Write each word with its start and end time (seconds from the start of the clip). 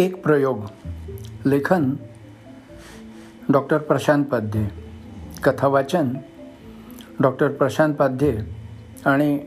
एक 0.00 0.22
प्रयोग 0.22 0.58
लेखन 1.46 1.94
डॉक्टर 3.48 3.78
प्रशांत 3.78 4.24
पाध्ये 4.24 4.68
कथावाचन 5.44 6.12
डॉक्टर 7.20 7.48
प्रशांत 7.48 7.94
पाध्ये 7.94 8.38
आणि 9.06 9.38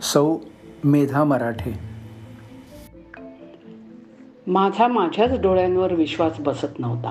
सौ 0.00 0.36
मेधा 0.84 1.24
मराठे. 1.24 1.78
माझा 4.46 4.88
माझ्याच 4.88 5.40
डोळ्यांवर 5.40 5.94
विश्वास 5.94 6.40
बसत 6.40 6.78
नव्हता. 6.78 7.10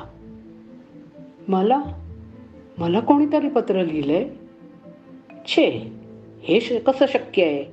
मला 1.48 1.82
मला 2.78 3.00
कोणीतरी 3.00 3.50
पत्र 3.50 3.84
लिहिलंय 3.84 4.30
छे 5.48 5.92
हे 6.44 6.62
श 6.62 6.74
कसं 6.88 7.06
शक्य 7.10 7.44
आहे? 7.44 7.66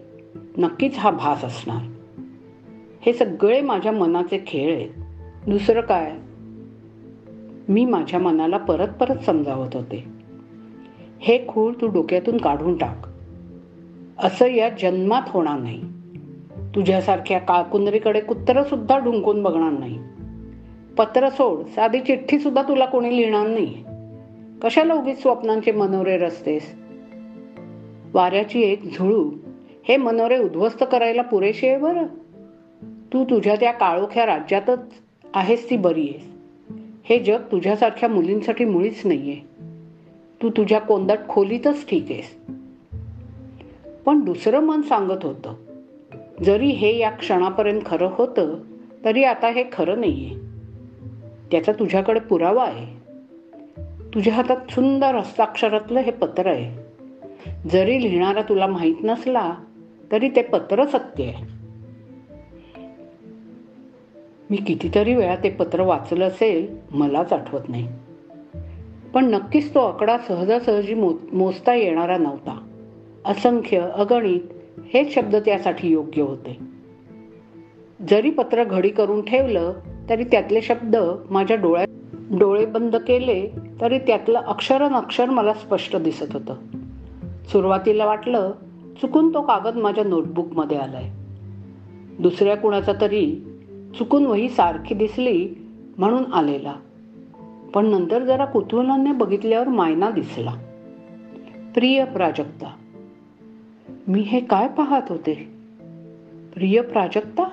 नक्कीच 0.59 0.99
हा 0.99 1.11
भास 1.11 1.45
असणार. 1.45 1.90
हे 3.01 3.13
सगळे 3.13 3.61
माझ्या 3.61 3.93
मनाचे 3.93 4.45
खेळ 4.47 4.77
आहेत. 4.77 4.91
दुसरं 5.47 5.81
काय? 5.81 6.13
मी 7.69 7.85
माझ्या 7.85 8.21
मनाला 8.21 8.57
परत 8.57 8.89
परत 8.89 9.17
समजावत 9.17 9.77
होते. 9.77 10.05
हे 11.21 11.47
खूळ 11.49 11.73
तू 11.81 11.87
डोक्यातून 11.87 12.37
काढून 12.37 12.77
टाक. 12.77 13.07
असं 14.19 14.47
या 14.47 14.69
जन्मात 14.69 15.23
होणार 15.27 15.61
नाही. 15.61 15.83
तुझ्यासारख्या 16.75 17.39
काळकुंदरीकडे 17.39 18.21
कुत्रंसुद्धा 18.21 18.99
ढुंकून 18.99 19.43
बघणार 19.43 19.71
नाही. 19.71 19.99
पत्र 20.99 21.29
सोड 21.29 21.65
साधी 21.65 22.01
चिठ्ठीसुद्धा 22.01 22.63
तुला 22.63 22.85
कोणी 22.85 23.17
लिहिणार 23.17 23.47
नाही. 23.47 23.85
कशाला 24.63 24.95
उगीच 24.95 25.23
स्वप्नांचे 25.23 25.73
मनोरे 25.73 26.19
रचतेस? 26.19 26.75
वाऱ्याची 28.15 28.63
एक 28.63 28.85
झुळू 28.85 29.31
हे 29.89 29.97
मनोरे 29.97 30.39
उद्ध्वस्त 30.39 30.85
करायला 30.93 31.23
पुरेशी 31.23 31.69
आहे 31.69 31.79
बरं? 31.79 32.07
तू 33.13 33.25
तुझ्या 33.25 33.57
त्या 33.57 33.73
काळोख्या 33.73 34.27
राज्यातच 34.27 34.79
आहेस 35.35 35.71
ती 35.71 35.77
बरी 35.77 36.09
आहेस. 36.09 36.27
हे 37.05 37.19
जग 37.19 37.41
तुझ्यासारख्या 37.53 38.09
मुलींसाठी 38.09 38.65
मुळीच 38.65 39.07
नाही 39.07 39.31
आहे 39.31 39.41
तू 40.43 40.51
तुझ्या 40.51 40.81
कोंदट 40.81 41.19
खोलीतच 41.29 41.89
ठीक 41.89 42.07
आहेस. 42.11 42.37
पण 44.05 44.21
दुसरं 44.21 44.61
मन 44.61 44.83
सांगत 44.83 45.25
होतं 45.25 45.55
जरी 46.45 46.67
हे 46.67 46.97
या 46.99 47.11
क्षणापर्यंत 47.11 47.81
खरं 47.87 48.11
होतं 48.13 48.59
तरी 49.05 49.25
आता 49.25 49.49
हे 49.49 49.65
खरं 49.73 50.01
नाही 50.01 50.27
आहे 50.27 50.35
त्याचा 51.51 51.73
तुझ्याकडे 51.73 52.21
पुरावा 52.21 52.65
आहे. 52.65 52.87
तुझ्या 54.15 54.35
हातात 54.35 54.71
सुंदर 54.71 55.15
हस्ताक्षरातलं 55.15 56.01
हे 56.01 56.11
पत्र 56.11 56.47
आहे. 56.47 56.91
जरी 57.69 58.03
लिहिणारा 58.03 58.43
तुला 58.43 58.67
माहीत 58.67 58.95
नसला 59.05 59.55
तरी 60.13 60.29
ते 60.29 60.43
पत्र 60.43 60.87
सत्य 60.87 61.25
आहे. 61.25 61.60
मी 64.51 64.57
कितीतरी 64.57 65.15
वेळा 65.15 65.37
ते 65.37 65.51
पत्र 65.51 65.83
वाचलं 65.83 66.25
असेल 66.25 66.77
मलाच 66.93 67.33
आठवत 67.33 67.61
नाही. 67.69 67.89
पण 69.15 69.25
नक्कीच 69.25 69.75
तो 69.75 69.79
आकडा 69.79 70.19
सहजासहजी 70.19 70.95
मो 70.95 71.13
मोजता 71.33 71.75
येणारा 71.75 72.19
नव्हता. 72.19 72.67
असंख्य 73.25 73.79
अगणित 73.95 74.41
हेच 74.95 75.15
शब्द 75.15 75.37
त्यासाठी 75.37 75.89
योग्य 75.89 76.23
होते. 76.23 76.59
जरी 78.11 78.31
पत्र 78.31 78.65
घडी 78.65 78.89
करून 78.89 79.25
ठेवलं 79.25 79.73
तरी 80.09 80.25
त्यातले 80.25 80.63
शब्द 80.63 80.97
माझ्या 81.31 81.57
डोळ्या 81.57 81.85
डोळे 82.39 82.67
बंद 82.67 82.97
केले 82.97 83.49
तरी 83.81 83.99
त्यातलं 83.99 84.39
अक्षर 84.39 84.83
अक्षर 84.83 85.31
मला 85.31 85.55
स्पष्ट 85.55 85.97
दिसत 85.97 86.33
होतं. 86.33 86.55
सुरुवातीला 87.53 88.07
वाटलं 88.07 88.53
चुकून 89.01 89.35
तो 89.35 89.43
कागद 89.43 89.77
माझ्या 89.77 90.05
नोटबुकमध्ये 90.05 90.79
आलाय. 90.79 91.11
दुसऱ्या 92.19 92.57
कुणाचा 92.57 92.93
तरी 93.01 93.50
चुकून 93.99 94.27
वही 94.27 94.49
सारखी 94.49 94.95
दिसली 94.95 95.55
म्हणून 95.99 96.33
आलेला. 96.33 96.75
पण 97.75 97.87
नंतर 97.87 98.25
जरा 98.25 98.45
कुतूहलाने 98.45 99.13
बघितल्यावर 99.13 99.69
मायना 99.69 100.11
दिसला. 100.11 100.55
प्रिय 101.75 102.05
प्राजक्ता 102.05 102.77
मी 104.09 104.21
हे 104.21 104.41
काय 104.41 104.69
पाहत 104.69 105.03
होते? 105.09 105.35
प्रिय 106.55 106.81
प्राजक्ता 106.81 107.45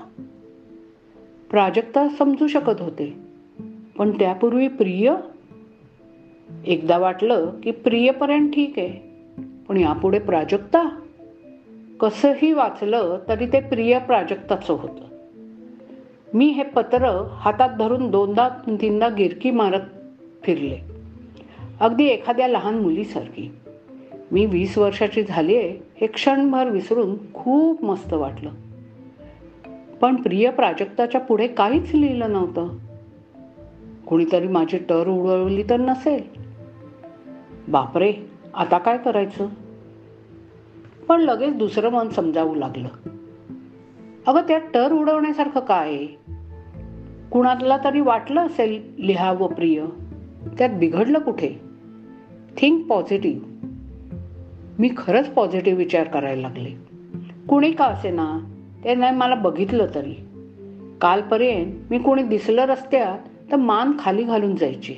प्राजक्ता 1.49 2.07
समजू 2.07 2.47
शकत 2.47 2.81
होते 2.81 3.17
पण 3.97 4.11
त्यापूर्वी 4.11 4.67
प्रिय? 4.67 5.13
एकदा 6.65 6.97
वाटलं 6.97 7.51
की 7.63 7.71
प्रियपर्यंत 7.71 8.49
ठीक 8.49 8.79
आहे 8.79 8.91
पण 9.67 9.77
यापुढे 9.77 10.19
प्राजक्ता? 10.19 10.99
कसंही 11.99 12.51
वाचलं 12.53 13.19
तरी 13.29 13.45
ते 13.45 13.59
प्रिय 13.59 13.99
प्राजक्ताचं 13.99 14.73
होतं. 14.73 15.06
मी 16.33 16.45
हे 16.45 16.63
पत्र 16.63 17.23
हातात 17.31 17.69
धरून 17.77 18.11
दोनदा 18.11 18.49
तीनदा 18.67 19.09
गिरकी 19.09 19.51
मारत 19.51 19.81
फिरले. 20.43 20.77
अगदी 21.79 22.05
एखाद्या 22.05 22.47
लहान 22.47 22.77
मुलीसारखी. 22.77 23.55
मी 24.31 24.45
वीस 24.45 24.77
वर्षाची 24.77 25.23
झाली 25.23 25.55
आहे 25.55 25.83
हे 26.01 26.07
क्षणभर 26.07 26.69
विसरून 26.69 27.33
खूप 27.33 27.83
मस्त 27.83 28.13
वाटलं. 28.13 28.49
पण 30.01 30.15
प्रिय 30.15 30.51
प्राजक्ताच्या 30.51 31.21
पुढे 31.21 31.47
काहीच 31.47 31.95
लिहिलं 31.95 32.31
नव्हतं. 32.31 32.67
कुणीतरी 34.07 34.47
माझी 34.47 34.77
टर 34.77 35.07
उडवली 35.07 35.63
तर 35.63 35.77
नसेल. 35.77 36.23
बापरे 37.67 38.13
आता 38.53 38.77
काय 38.77 38.97
करायचं? 38.97 39.47
पण 41.07 41.21
लगेच 41.21 41.55
दुसरं 41.55 41.89
मन 41.89 42.09
समजावू 42.09 42.55
लागलं. 42.55 42.87
अगं 44.27 44.41
त्यात 44.41 44.61
टर 44.73 44.91
उडवण्यासारखं 44.91 45.59
काय? 45.59 45.97
कुणाला 47.31 47.77
तरी 47.83 48.01
वाटलं 48.01 48.45
असेल 48.45 49.05
लिहावं 49.05 49.47
प्रिय. 49.47 49.85
त्यात 50.57 50.69
बिघडलं 50.69 51.19
कुठे? 51.19 51.49
थिंक 52.57 52.87
पॉझिटिव्ह 52.87 53.47
मी 54.79 54.89
खरंच 54.97 55.29
पॉझिटिव्ह 55.29 55.77
विचार 55.77 56.07
करायला 56.07 56.41
लागले. 56.41 56.69
कुणी 57.49 57.71
का 57.71 57.85
असे 57.85 58.11
ना 58.11 58.39
ते 58.83 58.95
नाही 58.95 59.15
मला 59.15 59.35
बघितलं 59.35 59.85
तरी. 59.95 60.13
कालपर्यंत 61.01 61.73
मी 61.89 61.99
कोणी 61.99 62.23
दिसलं 62.23 62.65
रस्त्यात 62.65 63.51
तर 63.51 63.55
मान 63.55 63.91
खाली 63.99 64.23
घालून 64.23 64.55
जायची. 64.55 64.93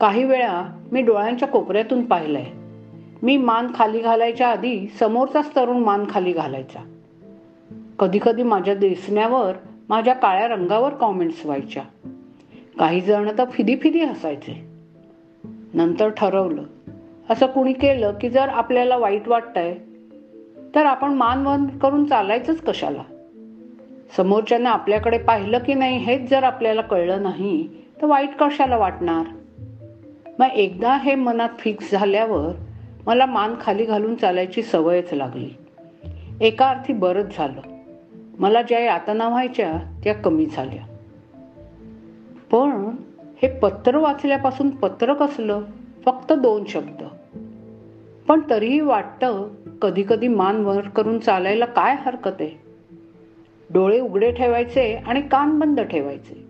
काही 0.00 0.24
वेळा 0.24 0.80
मी 0.92 1.02
डोळ्यांच्या 1.02 1.48
कोपऱ्यातून 1.48 2.04
पाहिलंय. 2.04 2.46
मी 3.22 3.36
मान 3.36 3.66
खाली 3.74 4.00
घालायच्या 4.00 4.48
आधी 4.48 4.86
समोरचाच 4.98 5.56
तरुण 5.56 5.76
मान 5.76 6.04
खाली 6.10 6.32
घालायचा. 6.32 6.80
कधीकधी 7.98 8.42
माझ्या 8.42 8.74
दिसण्यावर 8.74 9.52
माझ्या 9.88 10.14
काळ्या 10.14 10.48
रंगावर 10.48 10.94
कॉमेंट्स 10.94 11.46
व्हायच्या. 11.46 11.82
काही 12.78 13.00
जण 13.00 13.30
तर 13.38 13.44
फिदी 13.50 13.76
फिदी 13.76 14.00
हसायचे. 14.00 14.68
नंतर 15.74 16.08
ठरवलं 16.08 16.62
असं 17.30 17.46
कुणी 17.46 17.72
केलं 17.72 18.12
की 18.20 18.30
जर 18.30 18.48
आपल्याला 18.48 18.96
वाईट 18.96 19.28
वाटतंय 19.28 19.74
तर 20.74 20.86
आपण 20.86 21.14
मान 21.14 21.66
करून 21.66 22.04
चालायचंच 22.04 22.60
कशाला? 22.60 23.02
समोरच्यानं 24.16 24.70
आपल्याकडे 24.70 25.18
पाहिलं 25.18 25.58
की 25.58 25.74
नाही 25.74 25.96
हेच 25.96 26.30
जर 26.30 26.44
आपल्याला 26.44 26.80
कळलं 26.80 27.22
नाही 27.22 27.68
तर 28.02 28.06
वाईट 28.06 28.30
कशाला 28.40 28.76
वाटणार? 28.76 29.26
मग 30.38 30.46
एकदा 30.46 30.96
हे 30.96 31.14
मनात 31.14 31.48
फिक्स 31.58 31.92
झाल्यावर 31.92 32.52
मला 33.06 33.26
मान 33.26 33.54
खाली 33.60 33.84
घालून 33.84 34.14
चालायची 34.14 34.62
सवयच 34.62 35.12
लागली. 35.12 35.50
एका 36.40 36.68
अर्थी 36.68 36.92
बरंच 36.92 37.36
झालं. 37.36 37.73
मला 38.38 38.62
ज्या 38.62 38.78
यातना 38.78 39.28
व्हायच्या 39.28 40.00
त्या 40.04 40.14
कमी 40.14 40.46
झाल्या. 40.46 40.96
पण 42.52 42.70
हे 43.42 43.48
पत्र 43.48 43.96
वाचल्यापासून 43.96 44.70
पत्र 44.70 45.14
कसलं? 45.14 45.62
फक्त 46.04 46.32
दोन 46.32 46.64
शब्द. 46.68 47.04
पण 48.28 48.40
तरीही 48.50 48.80
वाटतं 48.80 49.48
कधी 49.82 50.04
कधी 50.08 50.28
मान 50.28 50.56
वर 50.56 50.80
करून 50.80 51.18
चालायला 51.18 51.64
काय 51.64 51.96
हरकत 52.00 52.40
आहे? 52.40 52.50
डोळे 53.70 54.00
उघडे 54.00 54.32
ठेवायचे 54.32 54.94
आणि 54.94 55.20
कान 55.20 55.58
बंद 55.58 55.80
ठेवायचे. 55.80 56.46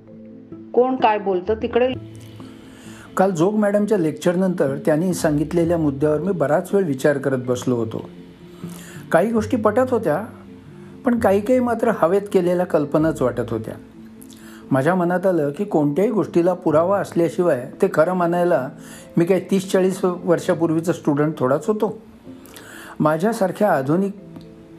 कोण 0.74 0.96
काय 0.96 1.18
बोलतं 1.18 1.54
तिकडे? 1.54 1.88
काल 3.16 3.30
जोग 3.30 3.54
मॅडमच्या 3.54 3.98
लेक्चरनंतर 3.98 4.76
त्यांनी 4.86 5.14
सांगितलेल्या 5.14 5.78
मुद्द्यावर 5.78 6.20
मी 6.20 6.32
बराच 6.32 6.74
वेळ 6.74 6.84
विचार 6.84 7.18
करत 7.18 7.38
बसलो 7.46 7.74
होतो. 7.74 8.10
काही 9.12 9.32
गोष्टी 9.32 9.56
पटत 9.56 9.90
होत्या 9.90 10.24
पण 11.04 11.18
काही 11.18 11.40
काही 11.40 11.60
मात्र 11.60 11.90
हवेत 11.98 12.22
केलेल्या 12.32 12.66
कल्पनाच 12.66 13.22
वाटत 13.22 13.50
होत्या. 13.50 13.74
माझ्या 14.70 14.94
मनात 14.94 15.26
आलं 15.26 15.50
की 15.50 15.64
कोणत्याही 15.64 16.10
गोष्टीला 16.10 16.54
पुरावा 16.54 17.00
असल्याशिवाय 17.00 17.70
ते 17.82 17.88
खरं 17.94 18.12
मानायला 18.12 18.68
मी 19.16 19.24
काही 19.24 19.40
तीस 19.50 19.72
चाळीस 19.72 20.04
वर्षापूर्वीचा 20.04 20.92
स्टुडंट 20.92 21.38
थोडाच 21.38 21.66
होतो. 21.66 22.02
माझ्यासारख्या 23.00 23.72
आधुनिक 23.72 24.12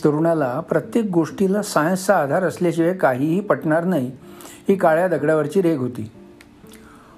तरुणाला 0.03 0.59
प्रत्येक 0.59 1.05
गोष्टीला 1.05 1.61
सायन्सचा 1.61 2.15
आधार 2.15 2.43
असल्याशिवाय 2.43 2.93
काहीही 2.93 3.39
पटणार 3.39 3.83
नाही 3.83 4.11
ही 4.69 4.75
काळ्या 4.75 5.07
दगडावरची 5.07 5.61
रेग 5.61 5.79
होती. 5.79 6.11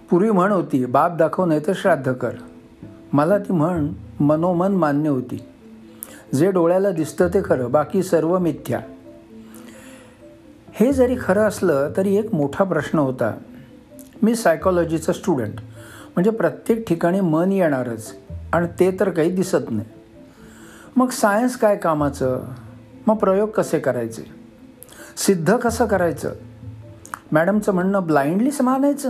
पूर्वी 0.09 0.31
म्हण 0.31 0.51
होती 0.51 0.85
बाप 0.85 1.17
दाखव 1.17 1.45
नाही 1.45 1.59
तर 1.67 1.73
श्राद्ध 1.75 2.13
कर. 2.13 2.31
मला 3.13 3.37
ती 3.37 3.53
म्हण 3.53 3.87
मनोमन 4.19 4.71
मान्य 4.71 5.09
होती. 5.09 5.43
जे 6.35 6.51
डोळ्याला 6.51 6.91
दिसतं 6.91 7.27
ते 7.27 7.41
खरं 7.45 7.71
बाकी 7.71 8.03
सर्व 8.03 8.39
मिथ्या. 8.39 8.79
हे 10.79 10.93
जरी 10.93 11.15
खरं 11.21 11.41
असलं 11.41 11.91
तरी 11.97 12.15
एक 12.15 12.33
मोठा 12.33 12.63
प्रश्न 12.63 12.99
होता. 12.99 13.37
मी 14.23 14.35
सायकॉलॉजीचा 14.35 15.13
स्टुडंट 15.13 15.53
म्हणजे 16.15 16.31
प्रत्येक 16.31 16.87
ठिकाणी 16.87 17.19
मन 17.19 17.51
येणारच. 17.51 18.15
आणि 18.53 18.67
ते 18.79 18.91
तर 18.99 19.09
काही 19.09 19.31
दिसत 19.31 19.71
नाही. 19.71 19.87
मग 20.95 21.09
सायन्स 21.09 21.57
काय 21.57 21.75
कामाचं? 21.75 22.43
मग 23.07 23.15
प्रयोग 23.15 23.49
कसे 23.49 23.79
करायचे? 23.79 24.23
सिद्ध 25.17 25.57
कसं 25.57 25.85
करायचं? 25.85 26.31
मॅडमचं 27.31 27.71
म्हणणं 27.71 28.05
ब्लाइंडलीच 28.05 28.61
मानायचं 28.61 29.09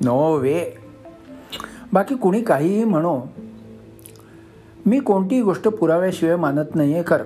नो 0.00 0.34
वे 0.34 0.64
बाकी 1.92 2.14
कुणी 2.14 2.40
काहीही 2.40 2.84
म्हणो 2.84 3.20
मी 4.86 5.00
कोणतीही 5.00 5.42
गोष्ट 5.42 5.68
पुराव्याशिवाय 5.68 6.36
मानत 6.36 6.74
नाही 6.74 6.94
आहे 6.94 7.02
खरं. 7.06 7.24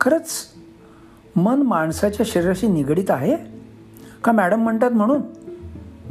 खरंच 0.00 0.55
मन 1.36 1.62
माणसाच्या 1.62 2.26
शरीराशी 2.28 2.66
निगडीत 2.66 3.10
आहे? 3.10 3.36
का 4.24 4.32
मॅडम 4.32 4.60
म्हणतात 4.60 4.90
म्हणून? 4.90 5.20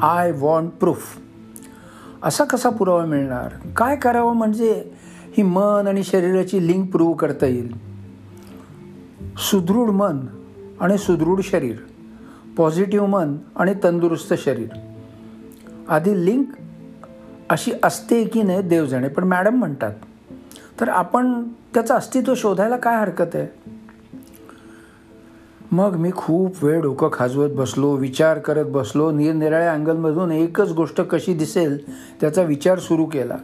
आय 0.01 0.31
वॉन्ट 0.31 0.72
प्रूफ 0.72 1.18
असा 2.24 2.44
कसा 2.44 2.69
पुरावा 2.69 3.06
मिळणार? 3.06 3.50
काय 3.77 3.95
करावं 3.95 4.36
म्हणजे 4.36 4.92
ही 5.38 5.44
मन 5.44 5.86
आणि 5.88 6.04
शरीराची 6.04 6.68
लिंक 6.68 6.92
प्रूव्ह 6.92 7.16
करता 7.16 7.45
येईल? 7.45 7.75
सुदृढ 9.38 9.89
मन 9.89 10.19
आणि 10.80 10.98
सुदृढ 10.98 11.39
शरीर 11.44 11.75
पॉझिटिव्ह 12.57 13.07
मन 13.07 13.36
आणि 13.56 13.74
तंदुरुस्त 13.83 14.33
शरीर. 14.33 14.69
आधी 15.89 16.25
लिंक 16.25 16.45
अशी 17.50 17.72
असते 17.83 18.24
की 18.24 18.42
नाही 18.42 18.62
देवजणे 18.62 19.07
पण 19.07 19.24
मॅडम 19.24 19.56
म्हणतात. 19.56 19.94
तर 20.81 20.89
आपण 20.89 21.44
त्याचं 21.44 21.95
अस्तित्व 21.95 22.33
शोधायला 22.36 22.77
काय 22.77 23.00
हरकत 23.00 23.36
आहे? 23.36 23.64
मग 25.75 25.95
मी 25.95 26.12
खूप 26.16 26.63
वेळ 26.63 26.81
डोकं 26.81 27.10
खाजवत 27.13 27.50
बसलो 27.50 27.92
विचार 27.92 28.39
करत 28.39 28.66
बसलो. 28.66 29.12
निरनिराळ्या 29.12 29.74
अँगलमधून 29.74 30.31
एकच 30.31 30.72
गोष्ट 30.72 31.01
कशी 31.01 31.33
दिसेल 31.33 31.77
त्याचा 32.22 32.42
विचार 32.42 32.80
सुरू 32.80 33.06
केला. 33.06 33.36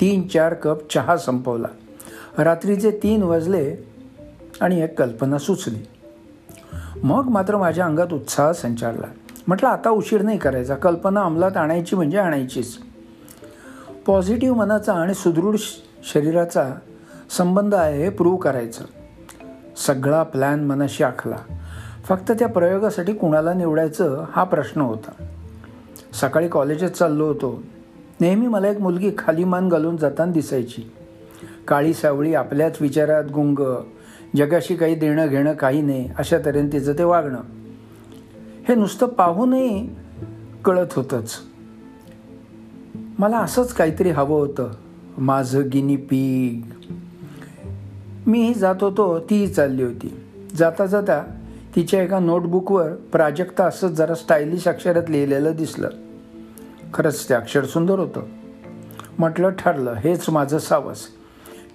तीन 0.00 0.28
चार 0.28 0.54
कप 0.54 0.92
चहा 0.92 1.16
संपवला. 1.16 1.68
रात्रीचे 2.44 2.90
तीन 2.90 3.22
वाजले 3.22 3.76
आणि 4.60 4.80
एक 4.80 4.98
कल्पना 4.98 5.38
सुचली. 5.38 5.78
मग 7.02 7.28
मात्र 7.28 7.56
माझ्या 7.56 7.84
अंगात 7.84 8.12
उत्साह 8.12 8.52
संचारला. 8.52 9.06
म्हटलं 9.46 9.68
आता 9.68 9.90
उशीर 9.90 10.22
नाही 10.22 10.38
करायचा. 10.38 10.74
कल्पना 10.74 11.22
अंमलात 11.22 11.56
आणायची 11.56 11.96
म्हणजे 11.96 12.18
आणायचीच. 12.18 12.78
पॉझिटिव्ह 14.06 14.56
मनाचा 14.56 14.92
आणि 14.92 15.14
सुदृढ 15.14 15.56
शरीराचा 16.12 16.74
संबंध 17.30 17.74
आहे 17.74 18.02
हे 18.02 18.08
प्रूव्ह 18.08 18.38
करायचं. 18.38 18.84
सगळा 19.76 20.22
प्लॅन 20.22 20.64
मनाशी 20.64 21.04
आखला. 21.04 21.36
फक्त 22.04 22.32
त्या 22.32 22.48
प्रयोगासाठी 22.48 23.12
कुणाला 23.12 23.54
निवडायचं 23.54 24.24
हा 24.30 24.44
प्रश्न 24.44 24.80
होता. 24.80 25.24
सकाळी 26.12 26.48
कॉलेजात 26.48 26.90
चाललो 26.90 27.26
होतो. 27.26 27.62
नेहमी 28.20 28.46
मला 28.46 28.68
एक 28.68 28.80
मुलगी 28.80 29.10
खाली 29.18 29.44
मान 29.44 29.68
घालून 29.68 29.96
जाताना 29.96 30.32
दिसायची. 30.32 30.92
काळी 31.68 31.94
सावळी 31.94 32.34
आपल्याच 32.34 32.76
विचारात 32.80 33.24
गुंग 33.34 33.82
जगाशी 34.36 34.76
काही 34.76 34.94
देणं 34.94 35.26
घेणं 35.26 35.52
काही 35.52 35.82
नाही 35.82 36.10
अशा 36.18 36.38
तऱ्हेने 36.38 36.72
तिचं 36.72 36.92
ते 36.92 37.04
वागणं. 37.04 37.40
हे 38.68 38.74
नुसतं 38.74 39.06
पाहूनही 39.06 39.90
कळत 40.64 40.86
होतंच. 40.96 41.34
मला 43.18 43.38
असंच 43.38 43.72
काहीतरी 43.72 44.10
हवं 44.10 44.38
होतं. 44.40 44.70
माझं 45.18 45.62
गिनी 45.72 45.96
पीग. 45.96 46.72
मीही 48.26 48.54
जात 48.54 48.74
होतो 48.80 49.20
तीही 49.20 49.48
चालली 49.48 49.82
होती. 49.82 50.20
जाता 50.56 50.86
जाता 50.86 51.24
तिच्या 51.76 52.02
एका 52.02 52.18
नोटबुकवर 52.18 52.92
प्राजक्ता 52.92 53.64
असंच 53.64 53.90
जरा 53.90 54.14
स्टायलिश 54.14 54.68
अक्षरात 54.68 55.02
लिहिलेलं 55.08 55.52
दिसलं. 55.56 55.88
खरंच 56.94 57.28
ते 57.28 57.34
अक्षर 57.34 57.64
सुंदर 57.64 57.98
होतं. 57.98 58.22
म्हटलं 59.18 59.50
ठरलं 59.50 59.92
हेच 59.92 60.30
माझं 60.30 60.58
सावस. 60.58 61.06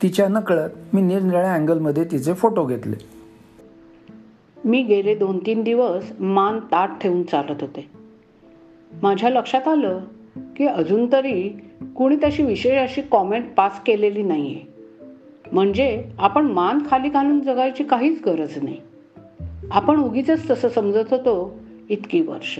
तिच्या 0.01 0.27
नकळत 0.27 0.69
मी 0.93 1.01
निरनिराळ्या 1.01 1.53
अँगलमध्ये 1.53 2.03
तिचे 2.03 2.33
फोटो 2.33 2.65
घेतले. 2.65 2.95
मी 4.65 4.83
गेले 4.83 5.15
दोन 5.15 5.37
तीन 5.37 5.63
दिवस 5.63 6.03
मान 6.19 6.59
ताट 6.59 6.89
ठेवून 7.01 7.23
चालत 7.23 7.61
होते. 7.61 7.91
माझ्या 9.03 9.29
लक्षात 9.29 9.67
आलं 9.67 9.99
की 10.57 10.67
अजून 10.67 11.11
तरी 11.11 11.49
कुणी 11.95 12.15
तशी 12.15 12.43
विशेष 12.43 12.89
अशी 12.89 13.01
कॉमेंट 13.01 13.45
पास 13.57 13.81
केलेली 13.85 14.23
नाही 14.23 14.55
आहे 14.55 14.70
म्हणजे 15.51 16.03
आपण 16.19 16.45
मान 16.45 16.79
खाली 16.89 17.09
घालून 17.09 17.39
जगायची 17.39 17.83
काहीच 17.83 18.21
गरज 18.25 18.63
नाही. 18.63 18.77
आपण 19.71 19.99
उगीच 19.99 20.49
तसं 20.49 20.69
समजत 20.69 21.03
होतो 21.11 21.59
इतकी 21.89 22.21
वर्ष. 22.21 22.59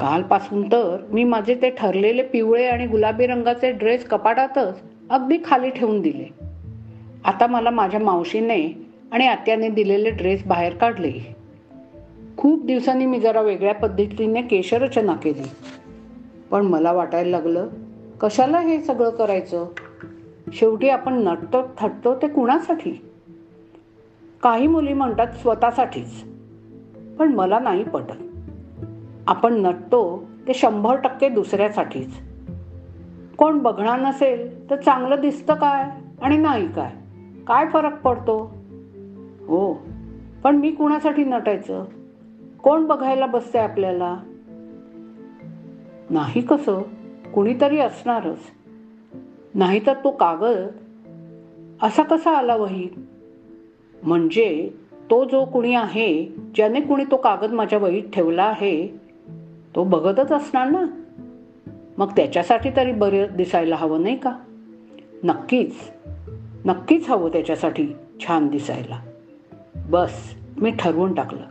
कालपासून 0.00 0.66
तर 0.66 0.96
मी 1.12 1.24
माझे 1.24 1.54
ते 1.54 1.70
ठरलेले 1.70 2.22
पिवळे 2.22 2.66
आणि 2.66 2.86
गुलाबी 2.86 3.26
रंगाचे 3.26 3.72
ड्रेस 3.72 4.04
कपाटातच 4.04 4.82
अगदी 5.10 5.38
खाली 5.44 5.70
ठेवून 5.70 6.00
दिले. 6.00 6.44
आता 7.24 7.46
मला 7.46 7.70
माझ्या 7.70 8.00
मावशीने 8.00 8.86
आणि 9.12 9.26
आत्याने 9.26 9.68
दिलेले 9.68 10.10
ड्रेस 10.10 10.44
बाहेर 10.46 10.74
काढले. 10.74 11.12
खूप 12.36 12.64
दिवसांनी 12.64 13.06
मी 13.06 13.20
जरा 13.20 13.40
वेगळ्या 13.40 13.74
पद्धतीने 13.74 14.42
केशरचना 14.42 15.14
केली. 15.14 15.48
पण 16.50 16.66
मला 16.66 16.92
वाटायला 16.92 17.30
लागलं 17.30 17.68
कशाला 18.20 18.60
हे 18.60 18.80
सगळं 18.80 19.10
करायचं? 19.10 19.66
शेवटी 20.52 20.88
आपण 20.88 21.14
नटतो 21.14 21.62
थटतो 21.78 22.14
ते 22.14 22.28
कुणासाठी? 22.28 23.04
काही 24.42 24.66
मुली 24.66 24.92
म्हणतात 24.92 25.26
स्वतःसाठीच 25.26 26.24
पण 27.18 27.34
मला 27.34 27.58
नाही 27.58 27.84
पटत. 27.84 28.12
आपण 29.26 29.54
नटतो 29.54 30.24
ते 30.48 30.54
शंभर 30.54 30.96
टक्के 30.96 31.28
दुसऱ्यासाठीच. 31.28 32.18
कोण 33.38 33.58
बघणार 33.58 34.00
नसेल 34.00 34.70
तर 34.70 34.76
चांगलं 34.76 35.20
दिसतं 35.20 35.54
काय 35.54 35.90
आणि 36.22 36.36
नाही 36.36 36.72
काय? 36.72 36.92
काय 37.46 37.66
फरक 37.68 38.00
पडतो? 38.00 38.56
हो 39.46 39.86
पण 40.44 40.56
मी 40.56 40.70
कुणासाठी 40.70 41.24
नटायचं? 41.24 41.84
कोण 42.62 42.86
बघायला 42.86 43.26
बसते 43.26 43.58
आपल्याला? 43.58 44.16
नाही 46.10 46.40
कसं 46.40 46.82
कुणीतरी 47.34 47.78
असणारच. 47.78 48.38
नाहीतर 49.54 49.94
तो 49.94 50.10
कागद 50.10 50.66
असा 51.82 52.02
कसा 52.02 52.30
आला 52.30 52.56
वहीत 52.56 52.90
म्हणजे 54.02 54.70
तो 55.10 55.24
जो 55.24 55.44
कुणी 55.44 55.74
आहे 55.74 56.24
ज्याने 56.54 56.80
कुणी 56.80 57.04
तो 57.04 57.16
कागद 57.16 57.52
माझ्या 57.52 57.78
वहीत 57.78 58.02
ठेवला 58.12 58.42
आहे 58.42 58.86
तो 59.74 59.84
बघतच 59.84 60.32
असणार 60.32 60.70
ना? 60.70 60.86
मग 61.98 62.10
त्याच्यासाठी 62.16 62.70
तरी 62.76 62.92
बरं 62.92 63.36
दिसायला 63.36 63.76
हवं 63.76 64.02
नाही 64.02 64.18
का? 64.18 64.38
नक्कीच 65.24 65.74
नक्कीच 66.64 67.08
हवं 67.08 67.28
त्याच्यासाठी 67.28 67.86
छान 68.20 68.48
दिसायला. 68.48 69.00
बस 69.90 70.34
मी 70.60 70.70
ठरवून 70.70 71.14
टाकलं. 71.14 71.44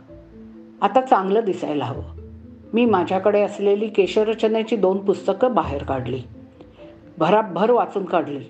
आता 0.80 1.00
चांगलं 1.00 1.40
दिसायला 1.44 1.84
हवं. 1.84 2.02
मी 2.74 2.84
माझ्याकडे 2.84 3.42
असलेली 3.42 3.88
केशरचनेची 3.88 4.76
दोन 4.76 5.04
पुस्तकं 5.04 5.54
बाहेर 5.54 5.84
काढली. 5.84 6.20
भराभर 7.18 7.70
वाचून 7.70 8.04
काढली. 8.04 8.40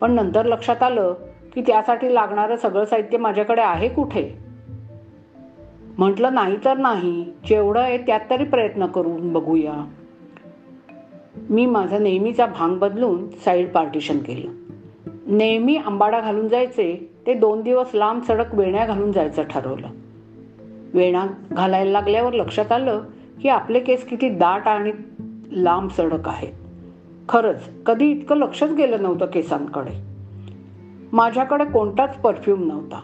पण 0.00 0.12
नंतर 0.12 0.46
लक्षात 0.46 0.82
आलं 0.82 1.14
की 1.54 1.60
त्यासाठी 1.60 2.14
लागणारं 2.14 2.56
सगळं 2.56 2.84
साहित्य 2.84 3.18
माझ्याकडे 3.18 3.62
आहे 3.62 3.88
कुठे? 3.88 4.38
म्हटलं 5.98 6.34
नाही 6.34 6.56
तर 6.64 6.76
नाही. 6.76 7.32
जेवढं 7.48 7.80
आहे 7.80 7.98
त्यात 7.98 8.20
तरी 8.30 8.44
प्रयत्न 8.44 8.86
करून 8.86 9.32
बघूया. 9.32 9.88
मी 11.50 11.66
माझा 11.66 11.98
नेहमीचा 11.98 12.46
भांग 12.46 12.78
बदलून 12.78 13.30
साईड 13.30 13.72
पार्टिशन 13.72 14.18
केलं. 14.18 14.50
नेहमी 15.26 15.76
आंबाडा 15.76 16.20
घालून 16.20 16.48
जायचे 16.48 17.10
ते 17.26 17.34
दोन 17.34 17.62
दिवस 17.62 17.90
लांब 17.94 18.22
सडक 18.22 18.54
वेण्या 18.54 18.86
घालून 18.86 19.12
जायचं 19.12 19.42
ठरवलं. 19.42 19.88
वेणा 20.94 21.26
घालायला 21.52 21.90
लागल्यावर 21.90 22.32
लक्षात 22.32 22.72
आलं 22.72 23.02
की 23.42 23.48
आपले 23.48 23.80
केस 23.80 24.08
किती 24.08 24.28
दाट 24.28 24.68
आणि 24.68 24.92
लांब 25.50 25.90
सडक 25.90 26.28
आहेत. 26.28 26.52
खरंच 27.28 27.62
कधी 27.86 28.06
इतकं 28.06 28.36
लक्षच 28.36 28.70
गेलं 28.70 29.02
नव्हतं 29.02 29.26
केसांकडे. 29.26 30.16
माझ्याकडे 31.12 31.64
कोणताच 31.64 32.16
परफ्यूम 32.16 32.66
नव्हता. 32.68 33.00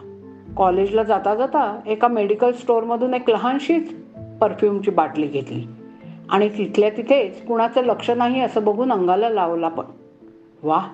कॉलेजला 0.57 1.03
जाता 1.03 1.35
जाता 1.35 1.79
एका 1.87 2.07
मेडिकल 2.07 2.51
स्टोअरमधून 2.51 3.13
एक 3.13 3.29
लहानशीच 3.29 3.93
परफ्यूमची 4.41 4.91
बाटली 4.91 5.27
घेतली. 5.27 5.65
आणि 6.29 6.49
तिथल्या 6.49 6.89
तिथेच 6.89 7.45
कुणाचं 7.47 7.81
लक्ष 7.81 8.09
नाही 8.09 8.41
असं 8.41 8.63
बघून 8.63 8.91
अंगाला 8.91 9.29
लावला 9.29 9.67
पण. 9.69 9.85
वा 10.63 10.87